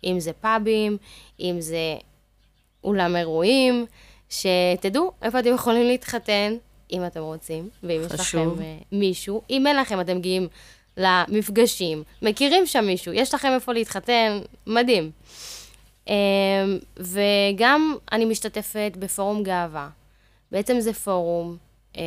אם 0.04 0.20
זה 0.20 0.34
פאבים, 0.34 0.98
אם 1.40 1.56
זה 1.60 1.96
אולם 2.84 3.16
אירועים, 3.16 3.86
שתדעו 4.30 5.12
איפה 5.22 5.40
אתם 5.40 5.54
יכולים 5.56 5.88
להתחתן, 5.88 6.56
אם 6.92 7.06
אתם 7.06 7.22
רוצים, 7.22 7.70
ואם 7.84 8.02
יש 8.06 8.12
חשוב. 8.12 8.54
לכם 8.54 8.62
uh, 8.62 8.86
מישהו. 8.92 9.42
אם 9.50 9.68
אין 9.68 9.76
לכם, 9.76 10.02
אתם 10.02 10.18
מגיעים 10.18 10.48
למפגשים, 10.98 12.04
מכירים 12.22 12.66
שם 12.66 12.86
מישהו, 12.86 13.14
יש 13.14 13.34
לכם 13.34 13.52
איפה 13.56 13.74
להתחתן, 13.74 14.40
מדהים. 14.68 15.12
Um, 16.08 16.12
וגם 16.98 17.96
אני 18.12 18.26
משתתפת 18.26 18.94
בפורום 19.00 19.44
גאווה. 19.44 19.90
בעצם 20.52 20.80
זה 20.80 20.94
פורום 20.94 21.58
um, 21.94 21.98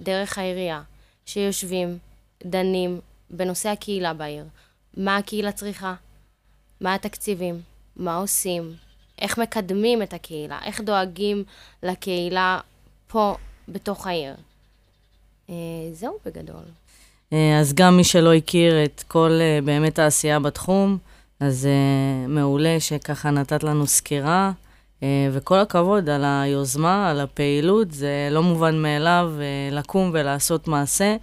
דרך 0.00 0.38
העירייה, 0.38 0.82
שיושבים, 1.26 1.98
דנים 2.44 3.00
בנושא 3.30 3.68
הקהילה 3.68 4.14
בעיר. 4.14 4.44
מה 4.96 5.16
הקהילה 5.16 5.52
צריכה? 5.52 5.94
מה 6.80 6.94
התקציבים? 6.94 7.60
מה 7.96 8.16
עושים? 8.16 8.74
איך 9.20 9.38
מקדמים 9.38 10.02
את 10.02 10.14
הקהילה? 10.14 10.58
איך 10.64 10.80
דואגים 10.80 11.44
לקהילה 11.82 12.60
פה, 13.06 13.36
בתוך 13.68 14.06
העיר? 14.06 14.34
אה, 15.50 15.54
זהו 15.92 16.18
בגדול. 16.24 16.64
אה, 17.32 17.58
אז 17.60 17.74
גם 17.74 17.96
מי 17.96 18.04
שלא 18.04 18.34
הכיר 18.34 18.84
את 18.84 19.04
כל 19.08 19.30
אה, 19.40 19.58
באמת 19.64 19.98
העשייה 19.98 20.40
בתחום, 20.40 20.98
אז 21.40 21.66
אה, 21.66 22.26
מעולה 22.28 22.80
שככה 22.80 23.30
נתת 23.30 23.62
לנו 23.62 23.86
סקירה, 23.86 24.52
וכל 25.32 25.58
הכבוד 25.58 26.08
על 26.08 26.24
היוזמה, 26.24 27.10
על 27.10 27.20
הפעילות, 27.20 27.92
זה 27.92 28.28
לא 28.30 28.42
מובן 28.42 28.82
מאליו 28.82 29.32
לקום 29.72 30.10
ולעשות 30.12 30.68
מעשה. 30.68 31.16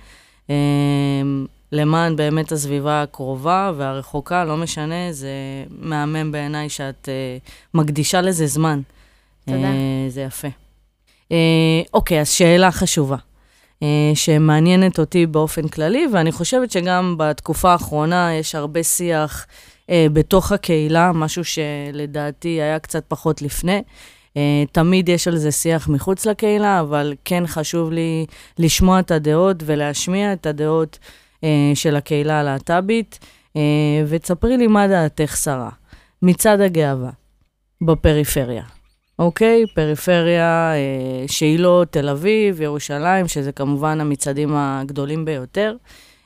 למען 1.76 2.16
באמת 2.16 2.52
הסביבה 2.52 3.02
הקרובה 3.02 3.72
והרחוקה, 3.78 4.46
לא 4.46 4.58
משנה, 4.58 5.12
זה 5.12 5.30
מהמם 5.70 6.32
בעיניי 6.32 6.70
שאת 6.70 7.10
אה, 7.10 7.38
מקדישה 7.74 8.22
לזה 8.22 8.48
זמן. 8.48 8.82
תודה. 9.46 9.58
אה, 9.58 10.06
זה 10.10 10.22
יפה. 10.22 10.48
אה, 11.32 11.82
אוקיי, 11.94 12.22
אז 12.22 12.30
שאלה 12.30 12.72
חשובה. 12.72 13.18
אה, 13.84 14.12
שמעניינת 14.14 15.00
אותי 15.00 15.26
באופן 15.26 15.68
כללי, 15.68 16.08
ואני 16.14 16.32
חושבת 16.32 16.72
שגם 16.72 17.16
בתקופה 17.18 17.72
האחרונה 17.72 18.34
יש 18.34 18.56
הרבה 18.56 18.84
שיח 18.84 19.46
אה, 19.90 20.08
בתוך 20.14 20.52
הקהילה, 20.52 21.12
משהו 21.12 21.44
שלדעתי 21.44 22.48
היה 22.48 22.80
קצת 22.80 23.04
פחות 23.08 23.42
לפני. 23.42 23.82
אה, 24.38 24.64
תמיד 24.72 25.10
יש 25.10 25.28
על 25.28 25.38
זה 25.38 25.52
שיח 25.52 25.88
מחוץ 25.88 26.26
לקהילה, 26.26 26.80
אבל 26.80 27.14
כן 27.26 27.48
חשוב 27.48 27.92
לי 27.92 28.26
לשמוע 28.60 29.00
את 29.00 29.12
הדעות 29.12 29.58
ולהשמיע 29.66 30.34
את 30.34 30.46
הדעות 30.46 31.00
של 31.74 31.96
הקהילה 31.96 32.40
הלהט"בית, 32.40 33.20
ותספרי 34.08 34.58
לי 34.58 34.68
מה 34.68 34.88
דעתך, 34.88 35.38
שרה, 35.38 35.70
מצד 36.22 36.62
הגאווה, 36.62 37.10
בפריפריה. 37.82 38.64
אוקיי? 39.20 39.66
פריפריה 39.74 40.74
אה, 40.74 41.28
שהיא 41.28 41.60
לא 41.60 41.84
תל 41.90 42.10
אביב, 42.10 42.62
ירושלים, 42.62 43.28
שזה 43.28 43.52
כמובן 43.52 44.02
המצעדים 44.02 44.56
הגדולים 44.56 45.26
ביותר. 45.26 45.76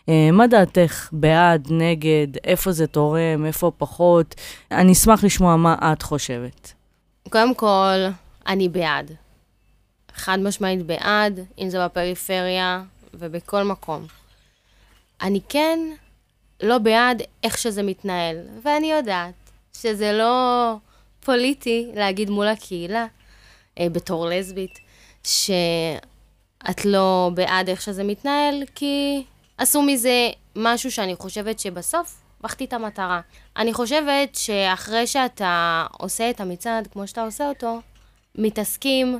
אה, 0.10 0.31
מה 0.31 0.48
דעתך? 0.48 1.10
בעד, 1.12 1.67
נגד, 1.72 2.27
איפה 2.43 2.72
זה 2.72 2.88
תורם, 2.88 3.46
איפה 3.46 3.72
פחות? 3.77 4.36
אני 4.72 4.91
אשמח 4.91 5.24
לשמוע 5.24 5.55
מה 5.55 5.75
את 5.93 6.01
חושבת. 6.01 6.74
קודם 7.29 7.55
כל, 7.55 7.98
אני 8.48 8.69
בעד. 8.69 9.12
חד 10.15 10.39
משמעית 10.39 10.86
בעד, 10.86 11.39
אם 11.60 11.69
זה 11.69 11.86
בפריפריה 11.86 12.84
ובכל 13.13 13.63
מקום. 13.63 14.05
אני 15.22 15.39
כן 15.50 15.79
לא 16.63 16.77
בעד 16.77 17.22
איך 17.43 17.58
שזה 17.58 17.84
מתנהל, 17.84 18.38
ואני 18.63 18.91
יודעת 18.91 19.34
שזה 19.74 20.12
לא 20.12 20.75
פוליטי 21.30 21.92
להגיד 21.96 22.30
מול 22.30 22.48
הקהילה, 22.48 23.06
אה, 23.80 23.90
בתור 23.90 24.26
לסבית, 24.30 24.80
שאת 25.24 26.86
לא 26.86 27.32
בעד 27.34 27.70
איך 27.70 27.82
שזה 27.82 28.04
מתנהל, 28.04 28.64
כי 28.76 29.24
עשו 29.58 29.82
מזה 29.82 30.30
משהו 30.56 30.92
שאני 30.92 31.16
חושבת 31.16 31.60
שבסוף 31.60 32.22
מחטיא 32.44 32.66
את 32.66 32.74
המטרה. 32.74 33.22
אני 33.58 33.74
חושבת 33.74 34.36
שאחרי 34.36 35.08
שאתה 35.08 35.86
עושה 36.00 36.30
את 36.30 36.40
המצעד 36.40 36.88
כמו 36.88 37.08
שאתה 37.08 37.24
עושה 37.24 37.50
אותו, 37.50 37.80
מתעסקים 38.36 39.20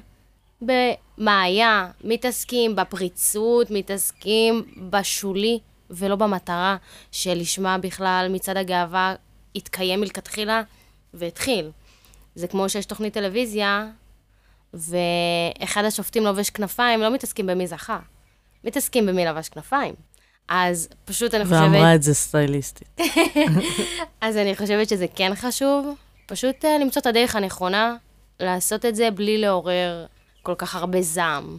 במה 0.62 1.42
היה, 1.42 1.88
מתעסקים 2.04 2.76
בפריצות, 2.76 3.72
מתעסקים 3.72 4.64
בשולי 4.90 5.60
ולא 5.90 6.16
במטרה 6.16 6.78
שלשמה 7.12 7.78
בכלל 7.78 8.28
מצעד 8.32 8.58
הגאווה 8.58 9.16
התקיים 9.56 10.02
מלכתחילה 10.02 10.62
והתחיל. 11.14 11.72
זה 12.40 12.48
כמו 12.48 12.70
שיש 12.70 12.86
תוכנית 12.86 13.14
טלוויזיה, 13.14 13.88
ואחד 14.74 15.86
השופטים 15.86 16.24
לובש 16.24 16.50
כנפיים, 16.50 17.02
לא 17.02 17.14
מתעסקים 17.14 17.48
במי 17.48 17.68
זכה, 17.68 18.00
מתעסקים 18.64 19.06
במי 19.06 19.26
לבש 19.26 19.50
כנפיים. 19.50 19.94
אז 20.50 20.90
פשוט 21.06 21.34
אני 21.34 21.44
חושבת... 21.44 21.60
ואמרה 21.62 21.96
את 21.96 22.04
זה 22.04 22.14
סטייליסטית. 22.14 23.00
אז 24.22 24.38
אני 24.38 24.56
חושבת 24.56 24.90
שזה 24.90 25.06
כן 25.16 25.32
חשוב, 25.36 25.96
פשוט 26.26 26.66
אה, 26.66 26.78
למצוא 26.78 27.02
את 27.02 27.06
הדרך 27.06 27.36
הנכונה, 27.36 27.96
לעשות 28.40 28.86
את 28.86 28.96
זה 28.96 29.12
בלי 29.12 29.38
לעורר 29.38 30.06
כל 30.44 30.56
כך 30.58 30.76
הרבה 30.76 31.02
זעם. 31.02 31.58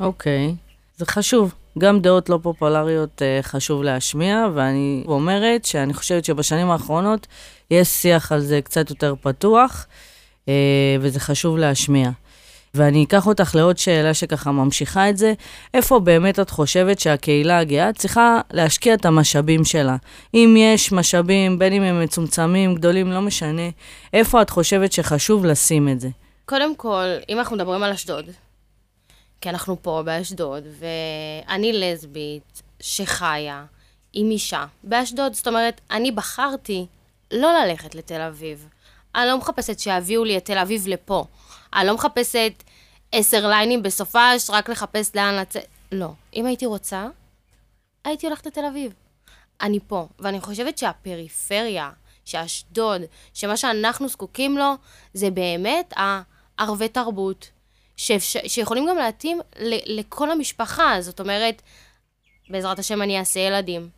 אוקיי, 0.00 0.54
זה 1.00 1.06
חשוב. 1.06 1.54
גם 1.78 2.00
דעות 2.00 2.28
לא 2.28 2.38
פופולריות 2.42 3.22
אה, 3.22 3.38
חשוב 3.42 3.82
להשמיע, 3.82 4.46
ואני 4.54 5.04
אומרת 5.06 5.64
שאני 5.64 5.94
חושבת 5.94 6.24
שבשנים 6.24 6.70
האחרונות 6.70 7.26
יש 7.70 7.88
שיח 7.88 8.32
על 8.32 8.40
זה 8.40 8.60
קצת 8.60 8.90
יותר 8.90 9.14
פתוח, 9.20 9.86
אה, 10.48 10.54
וזה 11.00 11.20
חשוב 11.20 11.56
להשמיע. 11.56 12.10
ואני 12.74 13.04
אקח 13.04 13.26
אותך 13.26 13.54
לעוד 13.54 13.78
שאלה 13.78 14.14
שככה 14.14 14.52
ממשיכה 14.52 15.10
את 15.10 15.16
זה. 15.16 15.32
איפה 15.74 15.98
באמת 15.98 16.40
את 16.40 16.50
חושבת 16.50 17.00
שהקהילה 17.00 17.58
הגאה 17.58 17.92
צריכה 17.92 18.40
להשקיע 18.52 18.94
את 18.94 19.06
המשאבים 19.06 19.64
שלה? 19.64 19.96
אם 20.34 20.54
יש 20.58 20.92
משאבים, 20.92 21.58
בין 21.58 21.72
אם 21.72 21.82
הם 21.82 22.02
מצומצמים, 22.02 22.74
גדולים, 22.74 23.12
לא 23.12 23.20
משנה, 23.20 23.68
איפה 24.12 24.42
את 24.42 24.50
חושבת 24.50 24.92
שחשוב 24.92 25.44
לשים 25.44 25.88
את 25.88 26.00
זה? 26.00 26.08
קודם 26.44 26.76
כל, 26.76 27.06
אם 27.28 27.38
אנחנו 27.38 27.56
מדברים 27.56 27.82
על 27.82 27.92
אשדוד, 27.92 28.24
כי 29.40 29.48
אנחנו 29.48 29.82
פה 29.82 30.02
באשדוד, 30.04 30.64
ואני 30.78 31.72
לסבית 31.72 32.62
שחיה 32.80 33.64
עם 34.12 34.30
אישה 34.30 34.66
באשדוד, 34.82 35.34
זאת 35.34 35.48
אומרת, 35.48 35.80
אני 35.90 36.10
בחרתי 36.12 36.86
לא 37.30 37.52
ללכת 37.52 37.94
לתל 37.94 38.20
אביב. 38.20 38.68
אני 39.14 39.26
לא 39.26 39.38
מחפשת 39.38 39.78
שיביאו 39.78 40.24
לי 40.24 40.36
את 40.36 40.44
תל 40.44 40.58
אביב 40.58 40.88
לפה. 40.88 41.24
אני 41.74 41.86
לא 41.86 41.94
מחפשת 41.94 42.52
עשר 43.12 43.48
ליינים 43.48 43.82
בסופש, 43.82 44.50
רק 44.50 44.68
לחפש 44.68 45.16
לאן 45.16 45.34
לצאת. 45.34 45.66
לא. 45.92 46.08
אם 46.34 46.46
הייתי 46.46 46.66
רוצה, 46.66 47.08
הייתי 48.04 48.26
הולכת 48.26 48.46
לתל 48.46 48.64
אביב. 48.64 48.92
אני 49.60 49.78
פה. 49.86 50.06
ואני 50.18 50.40
חושבת 50.40 50.78
שהפריפריה, 50.78 51.90
שאשדוד, 52.24 53.02
שמה 53.34 53.56
שאנחנו 53.56 54.08
זקוקים 54.08 54.58
לו, 54.58 54.74
זה 55.14 55.30
באמת 55.30 55.94
הערבי 55.96 56.88
תרבות, 56.88 57.50
שאפשר, 58.00 58.40
שיכולים 58.46 58.86
גם 58.88 58.96
להתאים 58.96 59.40
לכל 59.86 60.30
המשפחה. 60.30 60.96
זאת 61.00 61.20
אומרת, 61.20 61.62
בעזרת 62.48 62.78
השם 62.78 63.02
אני 63.02 63.18
אעשה 63.18 63.40
ילדים. 63.40 63.88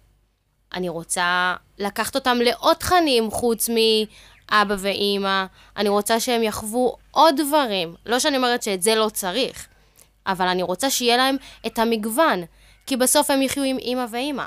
אני 0.74 0.88
רוצה 0.88 1.54
לקחת 1.78 2.14
אותם 2.14 2.38
לעוד 2.40 2.76
תכנים 2.76 3.30
חוץ 3.30 3.68
מאבא 3.68 4.74
ואימא. 4.78 5.44
אני 5.76 5.88
רוצה 5.88 6.20
שהם 6.20 6.42
יחוו 6.42 6.96
עוד 7.10 7.34
דברים. 7.40 7.94
לא 8.06 8.18
שאני 8.18 8.36
אומרת 8.36 8.62
שאת 8.62 8.82
זה 8.82 8.94
לא 8.94 9.08
צריך, 9.08 9.68
אבל 10.26 10.46
אני 10.46 10.62
רוצה 10.62 10.90
שיהיה 10.90 11.16
להם 11.16 11.36
את 11.66 11.78
המגוון. 11.78 12.42
כי 12.86 12.96
בסוף 12.96 13.30
הם 13.30 13.42
יחיו 13.42 13.62
עם 13.62 13.78
אימא 13.78 14.06
ואימא. 14.10 14.44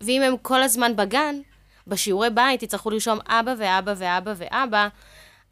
ואם 0.00 0.22
הם 0.22 0.36
כל 0.42 0.62
הזמן 0.62 0.96
בגן, 0.96 1.40
בשיעורי 1.86 2.30
בית 2.30 2.62
יצטרכו 2.62 2.90
לרשום 2.90 3.18
אבא 3.28 3.54
ואבא 3.58 3.94
ואבא 3.96 4.32
ואבא, 4.36 4.88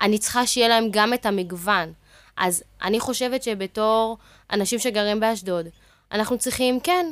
אני 0.01 0.19
צריכה 0.19 0.47
שיהיה 0.47 0.69
להם 0.69 0.89
גם 0.91 1.15
את 1.15 1.27
המגוון. 1.27 1.93
אז 2.37 2.63
אני 2.83 3.01
חושבת 3.01 3.43
שבתור 3.43 4.19
אנשים 4.53 4.79
שגרים 4.79 5.21
באשדוד, 5.21 5.67
אנחנו 6.13 6.39
צריכים, 6.39 6.81
כן, 6.81 7.07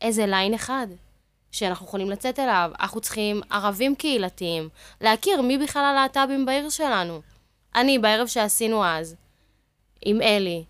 איזה 0.00 0.26
ליין 0.26 0.54
אחד 0.54 0.86
שאנחנו 1.52 1.86
יכולים 1.86 2.10
לצאת 2.10 2.38
אליו. 2.38 2.70
אנחנו 2.80 3.00
צריכים 3.00 3.40
ערבים 3.50 3.94
קהילתיים, 3.94 4.68
להכיר 5.00 5.42
מי 5.42 5.58
בכלל 5.58 5.84
הלהט"בים 5.84 6.46
בעיר 6.46 6.70
שלנו. 6.70 7.20
אני, 7.74 7.98
בערב 7.98 8.26
שעשינו 8.26 8.84
אז, 8.84 9.16
עם 10.04 10.22
אלי, 10.22 10.64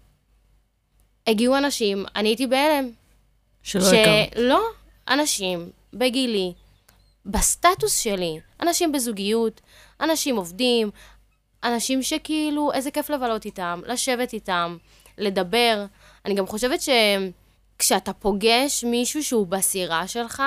הגיעו 1.26 1.56
אנשים, 1.56 2.04
אני 2.16 2.28
הייתי 2.28 2.46
בהלם. 2.46 2.90
שלא 3.62 3.82
ש... 3.82 3.92
הכרת. 3.92 4.36
לא, 4.36 4.62
אנשים 5.08 5.70
בגילי, 5.94 6.52
בסטטוס 7.26 7.98
שלי, 7.98 8.40
אנשים 8.60 8.92
בזוגיות, 8.92 9.60
אנשים 10.00 10.36
עובדים, 10.36 10.90
אנשים 11.64 12.02
שכאילו, 12.02 12.72
איזה 12.72 12.90
כיף 12.90 13.10
לבלות 13.10 13.44
איתם, 13.44 13.80
לשבת 13.86 14.32
איתם, 14.32 14.76
לדבר. 15.18 15.84
אני 16.26 16.34
גם 16.34 16.46
חושבת 16.46 16.80
שכשאתה 16.82 18.12
פוגש 18.12 18.84
מישהו 18.84 19.24
שהוא 19.24 19.46
בסירה 19.46 20.08
שלך, 20.08 20.42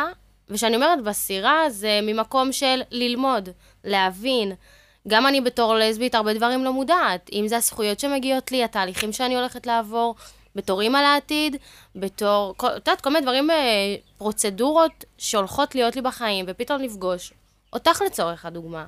וכשאני 0.49 0.75
אומרת 0.75 1.03
בסירה, 1.03 1.69
זה 1.69 1.99
ממקום 2.03 2.51
של 2.51 2.81
ללמוד, 2.91 3.49
להבין. 3.83 4.51
גם 5.07 5.27
אני 5.27 5.41
בתור 5.41 5.75
לסבית 5.75 6.15
הרבה 6.15 6.33
דברים 6.33 6.63
לא 6.63 6.73
מודעת. 6.73 7.29
אם 7.33 7.47
זה 7.47 7.57
הזכויות 7.57 7.99
שמגיעות 7.99 8.51
לי, 8.51 8.63
התהליכים 8.63 9.13
שאני 9.13 9.35
הולכת 9.35 9.65
לעבור, 9.67 10.15
בתור 10.55 10.81
אימא 10.81 10.97
לעתיד, 10.97 11.55
בתור, 11.95 12.55
את 12.57 12.63
יודעת, 12.63 13.01
כל 13.01 13.09
מיני 13.09 13.21
דברים, 13.21 13.51
אה, 13.51 13.55
פרוצדורות 14.17 15.03
שהולכות 15.17 15.75
להיות 15.75 15.95
לי 15.95 16.01
בחיים, 16.01 16.45
ופתאום 16.47 16.81
לפגוש 16.81 17.33
אותך 17.73 18.01
לצורך 18.05 18.45
הדוגמה. 18.45 18.85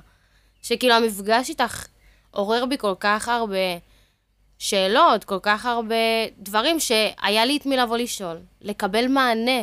שכאילו 0.62 0.94
המפגש 0.94 1.48
איתך 1.48 1.86
עורר 2.30 2.66
בי 2.66 2.78
כל 2.78 2.94
כך 3.00 3.28
הרבה 3.28 3.78
שאלות, 4.58 5.24
כל 5.24 5.38
כך 5.42 5.66
הרבה 5.66 5.94
דברים 6.38 6.80
שהיה 6.80 7.44
לי 7.44 7.56
את 7.56 7.66
מי 7.66 7.76
לבוא 7.76 7.96
לשאול, 7.96 8.38
לקבל 8.60 9.08
מענה, 9.08 9.62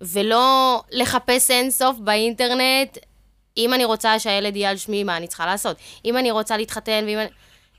ולא 0.00 0.82
לחפש 0.90 1.50
אינסוף 1.50 1.98
באינטרנט, 1.98 2.98
אם 3.56 3.74
אני 3.74 3.84
רוצה 3.84 4.18
שהילד 4.18 4.56
יהיה 4.56 4.70
על 4.70 4.76
שמי, 4.76 5.04
מה 5.04 5.16
אני 5.16 5.26
צריכה 5.26 5.46
לעשות? 5.46 5.76
אם 6.04 6.16
אני 6.16 6.30
רוצה 6.30 6.56
להתחתן, 6.56 7.04
ואם 7.06 7.18
אני... 7.18 7.28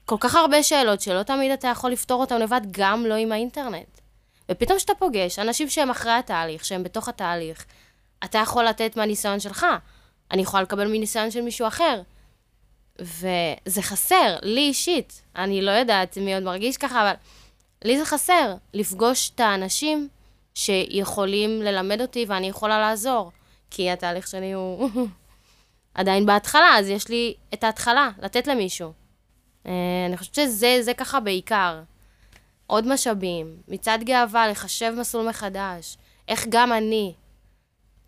כל 0.06 0.16
כך 0.20 0.36
הרבה 0.36 0.64
שאלות 0.64 1.02
שלא 1.02 1.24
תמיד 1.24 1.52
אתה 1.52 1.68
יכול 1.68 1.92
לפתור 1.92 2.22
אותן 2.22 2.42
לבד, 2.42 2.62
גם 2.72 3.06
לא 3.06 3.14
עם 3.14 3.32
האינטרנט. 3.32 4.00
ופתאום 4.52 4.78
כשאתה 4.78 4.94
פוגש 4.96 5.40
אנשים 5.40 5.70
שהם 5.70 5.90
אחרי 5.90 6.12
התהליך, 6.12 6.66
שהם 6.66 6.84
בתוך 6.84 7.10
התהליך, 7.10 7.66
אתה 8.24 8.38
יכול 8.38 8.66
לתת 8.66 8.98
מהניסיון 8.98 9.40
שלך. 9.40 9.66
אני 10.32 10.42
יכולה 10.42 10.64
לקבל 10.64 10.88
מניסיון 10.88 11.32
של 11.32 11.42
מישהו 11.42 11.68
אחר. 11.68 12.02
וזה 13.02 13.82
חסר, 13.82 14.36
לי 14.42 14.62
אישית. 14.62 15.22
אני 15.36 15.62
לא 15.62 15.72
יודעת 15.72 16.18
מי 16.18 16.34
עוד 16.34 16.44
מרגיש 16.44 16.78
ככה, 16.78 17.02
אבל 17.02 17.14
לי 17.86 17.98
זה 18.00 18.06
חסר, 18.06 18.54
לפגוש 18.74 19.32
את 19.36 19.40
האנשים 19.40 20.08
שיכולים 20.54 21.62
ללמד 21.62 22.02
אותי 22.02 22.26
ואני 22.28 22.48
יכולה 22.48 22.80
לעזור. 22.80 23.32
כי 23.72 23.92
התהליך 23.92 24.28
שלי 24.28 24.52
הוא 24.52 24.90
עדיין 25.94 26.26
בהתחלה, 26.26 26.76
אז 26.78 26.90
יש 26.90 27.08
לי 27.08 27.34
את 27.54 27.64
ההתחלה, 27.64 28.10
לתת 28.22 28.48
למישהו. 28.48 28.92
אה, 29.66 29.72
אני 30.08 30.18
חושבת 30.18 30.36
שזה 30.36 30.92
ככה 30.98 31.20
בעיקר. 31.20 31.82
עוד 32.68 32.88
משאבים, 32.88 33.58
מצד 33.68 34.00
גאווה, 34.04 34.48
לחשב 34.48 34.94
מסלול 34.98 35.30
מחדש. 35.30 35.98
איך 36.28 36.46
גם 36.50 36.74
אני, 36.74 37.14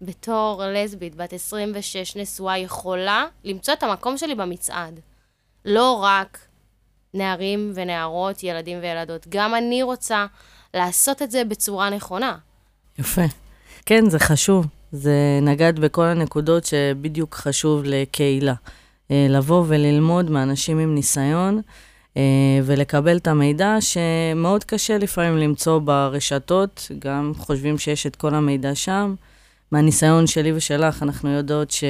בתור 0.05 0.61
לסבית, 0.67 1.15
בת 1.15 1.33
26, 1.33 2.15
נשואה, 2.15 2.57
יכולה 2.57 3.25
למצוא 3.43 3.73
את 3.73 3.83
המקום 3.83 4.17
שלי 4.17 4.35
במצעד. 4.35 4.99
לא 5.65 5.99
רק 6.03 6.39
נערים 7.13 7.71
ונערות, 7.75 8.43
ילדים 8.43 8.79
וילדות. 8.81 9.27
גם 9.29 9.55
אני 9.55 9.83
רוצה 9.83 10.25
לעשות 10.73 11.21
את 11.21 11.31
זה 11.31 11.43
בצורה 11.43 11.89
נכונה. 11.89 12.37
יפה. 12.99 13.21
כן, 13.85 14.09
זה 14.09 14.19
חשוב. 14.19 14.65
זה 14.91 15.39
נגד 15.41 15.79
בכל 15.79 16.05
הנקודות 16.05 16.65
שבדיוק 16.65 17.35
חשוב 17.35 17.81
לקהילה. 17.85 18.53
אה, 19.11 19.27
לבוא 19.29 19.63
וללמוד 19.67 20.31
מאנשים 20.31 20.79
עם 20.79 20.95
ניסיון 20.95 21.61
אה, 22.17 22.21
ולקבל 22.63 23.17
את 23.17 23.27
המידע 23.27 23.77
שמאוד 23.79 24.63
קשה 24.63 24.97
לפעמים 24.97 25.37
למצוא 25.37 25.79
ברשתות, 25.79 26.91
גם 26.99 27.31
חושבים 27.37 27.77
שיש 27.77 28.07
את 28.07 28.15
כל 28.15 28.35
המידע 28.35 28.75
שם. 28.75 29.15
מהניסיון 29.71 30.28
שלי 30.28 30.54
ושלך, 30.54 31.04
אנחנו 31.04 31.30
יודעות 31.30 31.71
ש... 31.71 31.84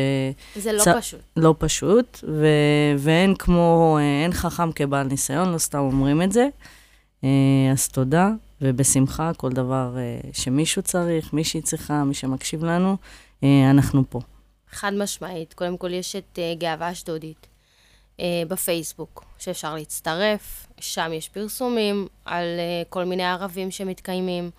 זה 0.56 0.72
לא 0.72 0.84
צ... 0.84 0.88
פשוט. 0.88 1.20
לא 1.38 1.56
פשוט, 1.58 2.20
ו... 2.28 2.48
ואין 2.98 3.36
כמו, 3.36 3.98
אה, 4.00 4.24
אין 4.24 4.34
חכם 4.34 4.72
כבעל 4.72 5.08
ניסיון, 5.08 5.52
לא 5.52 5.58
סתם 5.58 5.80
אומרים 5.80 6.22
את 6.22 6.32
זה. 6.32 6.48
אז 7.72 7.88
תודה, 7.88 8.30
ובשמחה, 8.62 9.32
כל 9.38 9.52
דבר 9.52 9.96
שמישהו 10.34 10.82
צריך, 10.82 11.34
מישהי 11.34 11.62
צריכה, 11.62 12.04
מי 12.04 12.14
שמקשיב 12.14 12.64
לנו, 12.64 12.98
אנחנו 13.44 14.04
פה. 14.10 14.20
חד 14.72 14.92
משמעית. 14.94 15.54
קודם 15.54 15.78
כל, 15.78 15.94
יש 15.94 16.16
את 16.16 16.40
גאווה 16.58 16.92
אשדודית 16.92 17.48
בפייסבוק, 18.48 19.26
שאפשר 19.40 19.76
להצטרף, 19.76 20.68
שם 20.80 21.12
יש 21.14 21.30
פרסומים 21.30 22.08
על 22.26 22.46
כל 22.90 23.04
מיני 23.04 23.24
ערבים 23.24 23.72
שמתקיימים. 23.72 24.50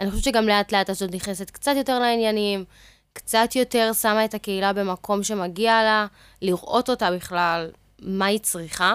אני 0.00 0.10
חושבת 0.10 0.24
שגם 0.24 0.48
לאט 0.48 0.72
לאט 0.72 0.90
אשדוד 0.90 1.14
נכנסת 1.14 1.50
קצת 1.50 1.72
יותר 1.76 1.98
לעניינים, 1.98 2.64
קצת 3.12 3.56
יותר 3.56 3.92
שמה 3.92 4.24
את 4.24 4.34
הקהילה 4.34 4.72
במקום 4.72 5.22
שמגיע 5.22 5.82
לה, 5.82 6.06
לראות 6.42 6.90
אותה 6.90 7.10
בכלל, 7.10 7.70
מה 8.02 8.26
היא 8.26 8.38
צריכה. 8.38 8.94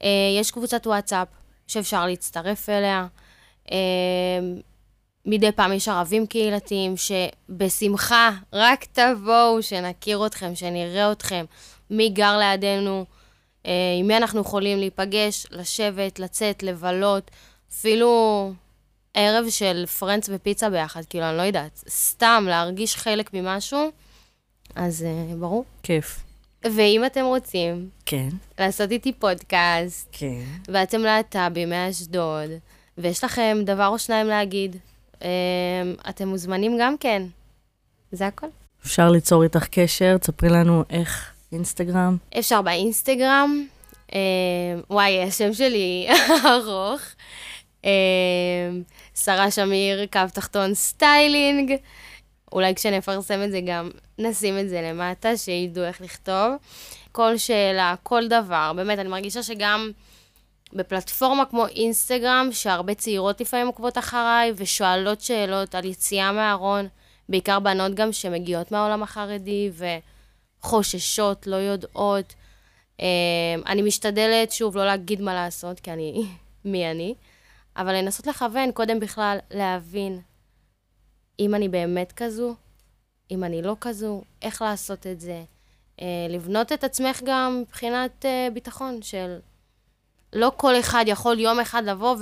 Uh, 0.00 0.04
יש 0.40 0.50
קבוצת 0.50 0.86
וואטסאפ 0.86 1.28
שאפשר 1.66 2.06
להצטרף 2.06 2.68
אליה. 2.68 3.06
Uh, 3.66 3.72
מדי 5.26 5.52
פעם 5.52 5.72
יש 5.72 5.88
ערבים 5.88 6.26
קהילתיים 6.26 6.94
שבשמחה, 6.96 8.30
רק 8.52 8.84
תבואו, 8.84 9.62
שנכיר 9.62 10.26
אתכם, 10.26 10.54
שנראה 10.54 11.12
אתכם, 11.12 11.44
מי 11.90 12.08
גר 12.08 12.38
לידינו, 12.38 13.04
אה, 13.66 13.72
עם 14.00 14.06
מי 14.06 14.16
אנחנו 14.16 14.40
יכולים 14.40 14.78
להיפגש, 14.78 15.46
לשבת, 15.50 16.18
לצאת, 16.18 16.62
לבלות, 16.62 17.30
אפילו 17.72 18.52
ערב 19.14 19.44
של 19.50 19.86
פרנץ 19.86 20.28
ופיצה 20.32 20.70
ביחד, 20.70 21.02
כאילו, 21.10 21.24
אני 21.24 21.36
לא 21.36 21.42
יודעת, 21.42 21.84
סתם 21.88 22.44
להרגיש 22.48 22.96
חלק 22.96 23.34
ממשהו, 23.34 23.90
אז 24.74 25.02
אה, 25.02 25.36
ברור. 25.36 25.64
כיף. 25.82 26.20
ואם 26.64 27.04
אתם 27.06 27.24
רוצים, 27.24 27.88
כן. 28.06 28.28
לעשות 28.58 28.90
איתי 28.90 29.12
פודקאסט, 29.12 30.08
כן. 30.12 30.42
ואתם 30.68 31.00
להט"בים 31.00 31.70
מאשדוד, 31.70 32.50
ויש 32.98 33.24
לכם 33.24 33.58
דבר 33.64 33.86
או 33.86 33.98
שניים 33.98 34.26
להגיד, 34.26 34.76
אמ, 35.22 35.28
אתם 36.08 36.28
מוזמנים 36.28 36.76
גם 36.80 36.94
כן. 37.00 37.22
זה 38.12 38.26
הכל. 38.26 38.46
אפשר 38.84 39.10
ליצור 39.10 39.42
איתך 39.42 39.66
קשר, 39.70 40.16
תספרי 40.18 40.48
לנו 40.48 40.84
איך 40.90 41.32
אינסטגרם. 41.52 42.16
אפשר 42.38 42.62
באינסטגרם. 42.62 43.66
אמ, 44.12 44.18
וואי, 44.90 45.22
השם 45.22 45.52
שלי 45.52 46.08
ארוך. 46.46 47.00
אה, 47.84 47.90
שרה 49.14 49.50
שמיר, 49.50 50.06
קו 50.06 50.20
תחתון 50.34 50.74
styling. 50.74 51.72
אולי 52.52 52.74
כשנפרסם 52.74 53.42
את 53.42 53.50
זה 53.50 53.60
גם 53.66 53.90
נשים 54.18 54.58
את 54.58 54.68
זה 54.68 54.82
למטה, 54.82 55.36
שידעו 55.36 55.84
איך 55.84 56.00
לכתוב. 56.00 56.54
כל 57.12 57.36
שאלה, 57.36 57.94
כל 58.02 58.28
דבר. 58.28 58.72
באמת, 58.76 58.98
אני 58.98 59.08
מרגישה 59.08 59.42
שגם 59.42 59.90
בפלטפורמה 60.72 61.44
כמו 61.44 61.66
אינסטגרם, 61.66 62.48
שהרבה 62.52 62.94
צעירות 62.94 63.40
לפעמים 63.40 63.66
עוקבות 63.66 63.98
אחריי, 63.98 64.52
ושואלות 64.56 65.20
שאלות 65.20 65.74
על 65.74 65.84
יציאה 65.84 66.32
מהארון, 66.32 66.88
בעיקר 67.28 67.58
בנות 67.58 67.94
גם 67.94 68.12
שמגיעות 68.12 68.72
מהעולם 68.72 69.02
החרדי, 69.02 69.70
וחוששות, 70.62 71.46
לא 71.46 71.56
יודעות. 71.56 72.34
אמ, 73.00 73.04
אני 73.66 73.82
משתדלת, 73.82 74.52
שוב, 74.52 74.76
לא 74.76 74.86
להגיד 74.86 75.20
מה 75.20 75.34
לעשות, 75.34 75.80
כי 75.80 75.92
אני, 75.92 76.26
מי 76.64 76.90
אני, 76.90 77.14
אבל 77.78 77.94
לנסות 77.94 78.26
לכוון, 78.26 78.72
קודם 78.72 79.00
בכלל 79.00 79.38
להבין 79.50 80.20
אם 81.40 81.54
אני 81.54 81.68
באמת 81.68 82.12
כזו, 82.12 82.54
אם 83.30 83.44
אני 83.44 83.62
לא 83.62 83.76
כזו, 83.80 84.22
איך 84.42 84.62
לעשות 84.62 85.06
את 85.06 85.20
זה. 85.20 85.44
אה, 86.00 86.26
לבנות 86.28 86.72
את 86.72 86.84
עצמך 86.84 87.20
גם 87.24 87.58
מבחינת 87.60 88.24
אה, 88.24 88.48
ביטחון 88.54 89.02
של... 89.02 89.38
לא 90.32 90.52
כל 90.56 90.80
אחד 90.80 91.04
יכול 91.06 91.40
יום 91.40 91.60
אחד 91.60 91.82
לבוא 91.84 92.16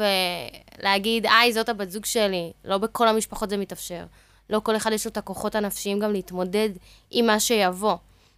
ולהגיד, 0.78 1.26
היי, 1.26 1.52
זאת 1.52 1.68
הבת 1.68 1.90
זוג 1.90 2.04
שלי. 2.04 2.52
לא 2.64 2.78
בכל 2.78 3.08
המשפחות 3.08 3.50
זה 3.50 3.56
מתאפשר. 3.56 4.04
לא 4.50 4.60
כל 4.60 4.76
אחד 4.76 4.92
יש 4.92 5.06
לו 5.06 5.10
את 5.10 5.16
הכוחות 5.16 5.54
הנפשיים 5.54 6.00
גם 6.00 6.12
להתמודד 6.12 6.70
עם 7.10 7.26
מה 7.26 7.40
שיבוא. 7.40 7.96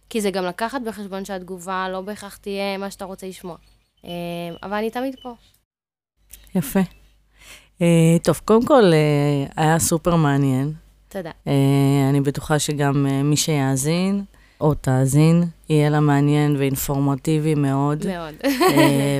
כי 0.09 0.21
זה 0.21 0.31
גם 0.31 0.45
לקחת 0.45 0.81
בחשבון 0.81 1.25
שהתגובה 1.25 1.89
לא 1.89 2.01
בהכרח 2.01 2.37
תהיה 2.37 2.77
מה 2.77 2.91
שאתה 2.91 3.05
רוצה 3.05 3.27
לשמוע. 3.27 3.57
אה, 4.05 4.09
אבל 4.63 4.73
אני 4.73 4.91
תמיד 4.91 5.15
פה. 5.21 5.33
יפה. 6.55 6.98
Uh, 7.79 7.81
טוב, 8.23 8.41
קודם 8.45 8.65
כל, 8.65 8.83
uh, 8.91 9.53
היה 9.55 9.79
סופר 9.79 10.15
מעניין. 10.15 10.73
תודה. 11.09 11.31
Uh, 11.45 11.49
אני 12.09 12.21
בטוחה 12.21 12.59
שגם 12.59 13.05
מי 13.23 13.37
שיאזין 13.37 14.23
או 14.61 14.73
תאזין, 14.73 15.43
יהיה 15.69 15.89
לה 15.89 15.99
מעניין 15.99 16.55
ואינפורמטיבי 16.55 17.55
מאוד. 17.55 18.05
מאוד. 18.07 18.35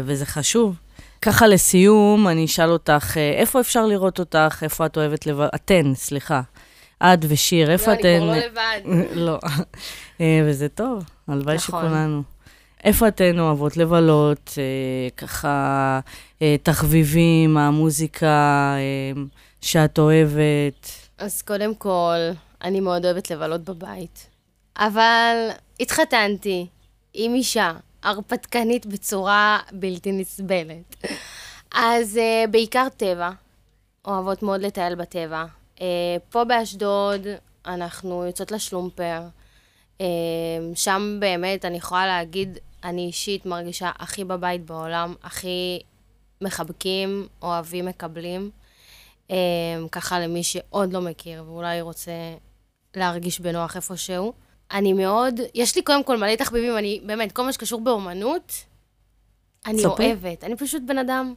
וזה 0.06 0.26
חשוב. 0.26 0.76
ככה 1.22 1.48
לסיום, 1.48 2.28
אני 2.28 2.46
אשאל 2.46 2.70
אותך, 2.70 3.18
איפה 3.18 3.60
אפשר 3.60 3.86
לראות 3.86 4.20
אותך? 4.20 4.60
איפה 4.64 4.86
את 4.86 4.98
אוהבת 4.98 5.26
לבד? 5.26 5.48
אתן, 5.56 5.92
סליחה. 5.96 6.42
את 7.04 7.20
ושיר, 7.28 7.72
איפה 7.72 7.94
אתן? 7.94 8.22
לא, 8.22 8.34
אני 8.34 8.42
כבר 8.52 8.62
לא 9.16 9.34
לבד. 9.36 9.50
לא. 10.20 10.26
וזה 10.46 10.70
טוב, 10.70 11.04
הלוואי 11.28 11.56
נכון. 11.56 11.82
שכולנו. 11.82 12.24
איפה 12.84 13.08
אתן 13.08 13.40
אוהבות 13.40 13.78
לבלות, 13.78 14.54
אה, 14.58 15.10
ככה, 15.18 16.00
אה, 16.42 16.56
תחביבים, 16.64 17.58
המוזיקה 17.58 18.76
אה, 18.78 19.22
שאת 19.62 20.00
אוהבת? 20.00 20.92
אז 21.18 21.42
קודם 21.42 21.76
כל, 21.76 22.18
אני 22.64 22.80
מאוד 22.80 23.06
אוהבת 23.06 23.32
לבלות 23.32 23.62
בבית. 23.64 24.28
אבל 24.78 25.50
התחתנתי 25.80 26.68
עם 27.14 27.34
אישה 27.36 27.72
הרפתקנית 28.04 28.86
בצורה 28.86 29.60
בלתי 29.72 30.12
נסבלת. 30.12 30.96
אז 31.76 32.20
uh, 32.20 32.50
בעיקר 32.50 32.88
טבע, 32.98 33.30
אוהבות 34.06 34.44
מאוד 34.44 34.62
לטייל 34.62 34.96
בטבע. 34.96 35.46
Uh, 35.76 35.82
פה 36.30 36.44
באשדוד 36.44 37.22
אנחנו 37.66 38.26
יוצאות 38.26 38.52
לשלומפר. 38.52 39.22
Uh, 39.98 40.02
שם 40.76 41.18
באמת, 41.20 41.66
אני 41.66 41.78
יכולה 41.78 42.08
להגיד, 42.08 42.58
אני 42.84 43.06
אישית 43.06 43.46
מרגישה 43.46 43.92
הכי 44.00 44.24
בבית 44.24 44.66
בעולם, 44.66 45.16
הכי 45.24 45.80
מחבקים, 46.42 47.28
אוהבים, 47.42 47.86
מקבלים. 47.86 48.52
Um, 49.28 49.32
ככה 49.92 50.20
למי 50.20 50.44
שעוד 50.44 50.94
לא 50.94 51.02
מכיר 51.02 51.44
ואולי 51.48 51.82
רוצה 51.82 52.12
להרגיש 52.96 53.40
בנוח 53.40 53.76
איפשהו. 53.76 54.34
אני 54.72 54.94
מאוד, 54.94 55.34
יש 55.54 55.76
לי 55.76 55.82
קודם 55.82 56.04
כל 56.04 56.18
מלא 56.18 56.36
תחביבים, 56.36 56.78
אני 56.78 57.02
באמת, 57.06 57.32
כל 57.32 57.44
מה 57.44 57.54
שקשור 57.54 57.82
באומנות, 57.82 58.54
אני 59.66 59.80
ספרי. 59.80 60.06
אוהבת. 60.06 60.44
אני 60.44 60.56
פשוט 60.56 60.82
בן 60.88 60.98
אדם 60.98 61.34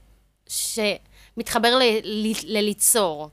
שמתחבר 0.49 1.79
ל- 1.79 1.83
ל- 2.05 2.57
לליצור. 2.57 3.29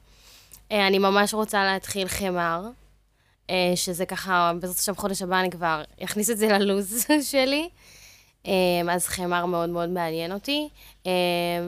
אה, 0.71 0.87
אני 0.87 0.99
ממש 0.99 1.33
רוצה 1.33 1.63
להתחיל 1.65 2.07
חמר, 2.07 2.63
אה, 3.49 3.71
שזה 3.75 4.05
ככה, 4.05 4.51
בעזרת 4.61 4.77
השם 4.77 4.95
חודש 4.95 5.21
הבא 5.21 5.39
אני 5.39 5.49
כבר 5.51 5.83
אכניס 6.03 6.29
את 6.29 6.37
זה 6.37 6.47
ללוז 6.47 7.05
שלי. 7.31 7.69
אה, 8.47 8.51
אז 8.91 9.07
חמר 9.07 9.45
מאוד 9.45 9.69
מאוד 9.69 9.89
מעניין 9.89 10.31
אותי. 10.31 10.69
אה, 11.05 11.11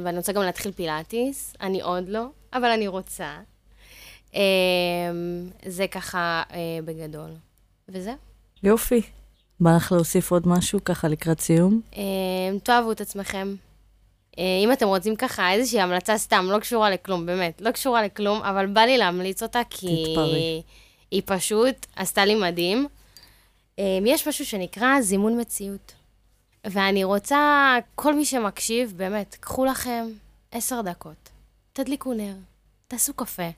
ואני 0.03 0.17
רוצה 0.17 0.34
גם 0.34 0.41
להתחיל 0.41 0.71
פילאטיס, 0.71 1.53
אני 1.62 1.81
עוד 1.81 2.10
לא, 2.10 2.25
אבל 2.53 2.69
אני 2.69 2.88
רוצה. 2.88 3.38
אה, 4.36 4.41
זה 5.65 5.88
ככה 5.88 6.43
אה, 6.53 6.57
בגדול. 6.86 7.29
וזהו. 7.89 8.13
יופי. 8.63 9.01
בא 9.60 9.75
לך 9.75 9.91
להוסיף 9.91 10.31
עוד 10.31 10.47
משהו 10.47 10.84
ככה 10.84 11.07
לקראת 11.07 11.39
סיום? 11.39 11.81
אה, 11.97 12.01
תאהבו 12.63 12.91
את 12.91 13.01
עצמכם. 13.01 13.55
אה, 14.39 14.43
אם 14.63 14.71
אתם 14.71 14.88
רוצים 14.88 15.15
ככה 15.15 15.51
איזושהי 15.51 15.81
המלצה 15.81 16.17
סתם, 16.17 16.45
לא 16.49 16.60
קשורה 16.60 16.89
לכלום, 16.89 17.25
באמת, 17.25 17.62
לא 17.62 17.71
קשורה 17.71 18.03
לכלום, 18.03 18.41
אבל 18.41 18.67
בא 18.67 18.81
לי 18.81 18.97
להמליץ 18.97 19.43
אותה 19.43 19.62
כי... 19.69 20.03
תתפרעי. 20.05 20.62
היא 21.12 21.21
פשוט 21.25 21.86
עשתה 21.95 22.25
לי 22.25 22.36
מדהים. 22.36 22.88
יש 24.05 24.27
משהו 24.27 24.45
שנקרא 24.45 25.01
זימון 25.01 25.41
מציאות. 25.41 25.93
ואני 26.65 27.04
רוצה, 27.04 27.76
כל 27.95 28.15
מי 28.15 28.26
שמקשיב, 28.26 28.93
באמת, 28.95 29.36
קחו 29.39 29.65
לכם 29.65 30.08
עשר 30.52 30.82
דקות, 30.82 31.30
תדליקו 31.74 32.13
נר, 32.13 32.36
תעשו 32.88 33.13
קפה, 33.13 33.50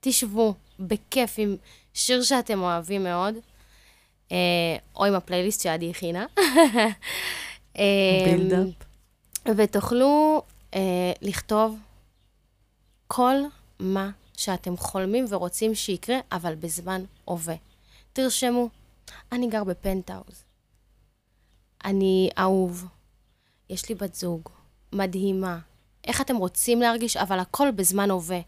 תשבו 0.00 0.54
בכיף 0.80 1.34
עם 1.38 1.56
שיר 1.94 2.22
שאתם 2.22 2.62
אוהבים 2.62 3.04
מאוד, 3.04 3.34
אה, 4.32 4.36
או 4.96 5.04
עם 5.04 5.14
הפלייליסט 5.14 5.60
שעדי 5.60 5.90
הכינה. 5.90 6.26
אה, 7.78 8.24
בילדאפ. 8.24 8.68
ותוכלו 9.56 10.42
אה, 10.74 11.12
לכתוב 11.22 11.78
כל 13.06 13.34
מה 13.78 14.10
שאתם 14.36 14.76
חולמים 14.76 15.24
ורוצים 15.28 15.74
שיקרה, 15.74 16.16
אבל 16.32 16.54
בזמן 16.54 17.02
הווה. 17.24 17.54
תרשמו, 18.12 18.68
אני 19.32 19.48
גר 19.48 19.64
בפנטהאוז. 19.64 20.44
אני 21.84 22.30
אהוב. 22.38 22.86
יש 23.70 23.88
לי 23.88 23.94
בת 23.94 24.14
זוג. 24.14 24.48
מדהימה. 24.92 25.58
איך 26.06 26.20
אתם 26.20 26.36
רוצים 26.36 26.80
להרגיש, 26.80 27.16
אבל 27.16 27.38
הכל 27.38 27.70
בזמן 27.70 28.10
הווה. 28.10 28.40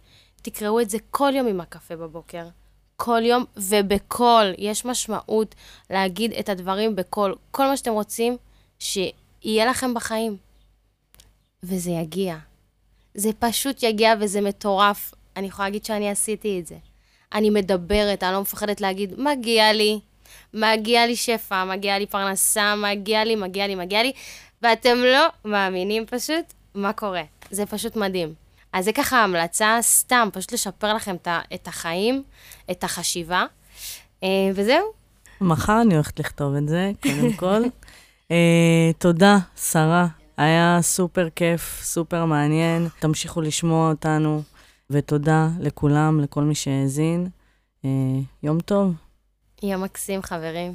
תקראו 0.42 0.81
את 0.81 0.90
זה 0.90 0.99
כל 1.11 1.33
יום 1.35 1.47
עם 1.47 1.61
הקפה 1.61 1.97
בבוקר. 1.97 2.49
כל 2.97 3.21
יום 3.25 3.45
ובקול. 3.57 4.55
יש 4.59 4.85
משמעות 4.85 5.55
להגיד 5.90 6.33
את 6.33 6.49
הדברים 6.49 6.97
בקול. 6.97 7.35
כל 7.51 7.66
מה 7.66 7.77
שאתם 7.77 7.92
רוצים, 7.92 8.37
שיהיה 8.79 9.66
לכם 9.66 9.95
בחיים. 9.95 10.37
וזה 11.62 11.90
יגיע. 11.90 12.37
זה 13.14 13.31
פשוט 13.38 13.83
יגיע 13.83 14.14
וזה 14.21 14.40
מטורף. 14.40 15.14
אני 15.37 15.47
יכולה 15.47 15.68
להגיד 15.68 15.85
שאני 15.85 16.11
עשיתי 16.11 16.61
את 16.61 16.66
זה. 16.66 16.77
אני 17.35 17.51
מדברת, 17.51 18.23
אני 18.23 18.33
לא 18.33 18.40
מפחדת 18.40 18.81
להגיד, 18.81 19.21
מגיע 19.21 19.73
לי, 19.73 20.01
מגיע 20.55 21.07
לי 21.07 21.16
שפע, 21.16 21.64
מגיע 21.64 21.99
לי 21.99 22.07
פרנסה, 22.07 22.75
מגיע 22.77 23.25
לי, 23.25 23.37
מגיע 23.37 23.66
לי, 23.66 23.75
מגיע 23.75 24.03
לי, 24.03 24.12
ואתם 24.62 24.97
לא 24.97 25.27
מאמינים 25.45 26.07
פשוט 26.07 26.53
מה 26.75 26.92
קורה. 26.92 27.23
זה 27.51 27.66
פשוט 27.66 27.97
מדהים. 27.97 28.35
אז 28.73 28.85
זה 28.85 28.92
ככה 28.92 29.25
המלצה 29.25 29.79
סתם, 29.81 30.29
פשוט 30.33 30.53
לשפר 30.53 30.95
לכם 30.95 31.16
את 31.55 31.68
החיים, 31.68 32.23
את 32.71 32.85
החשיבה, 32.85 33.45
אה, 34.23 34.29
וזהו. 34.55 34.92
מחר 35.40 35.81
אני 35.83 35.95
הולכת 35.95 36.21
לכתוב 36.21 36.55
את 36.55 36.68
זה, 36.68 36.90
קודם 37.03 37.33
כל. 37.33 37.62
אה, 38.31 38.90
תודה, 38.99 39.38
שרה. 39.57 40.07
היה 40.37 40.79
סופר 40.83 41.29
כיף, 41.37 41.81
סופר 41.83 42.25
מעניין. 42.25 42.88
תמשיכו 42.99 43.40
לשמוע 43.40 43.90
אותנו, 43.90 44.42
ותודה 44.90 45.49
לכולם, 45.61 46.21
לכל 46.21 46.42
מי 46.42 46.55
שהאזין. 46.55 47.29
אה, 47.85 47.90
יום 48.42 48.61
טוב. 48.61 48.92
יום 49.62 49.83
מקסים, 49.83 50.22
חברים. 50.22 50.75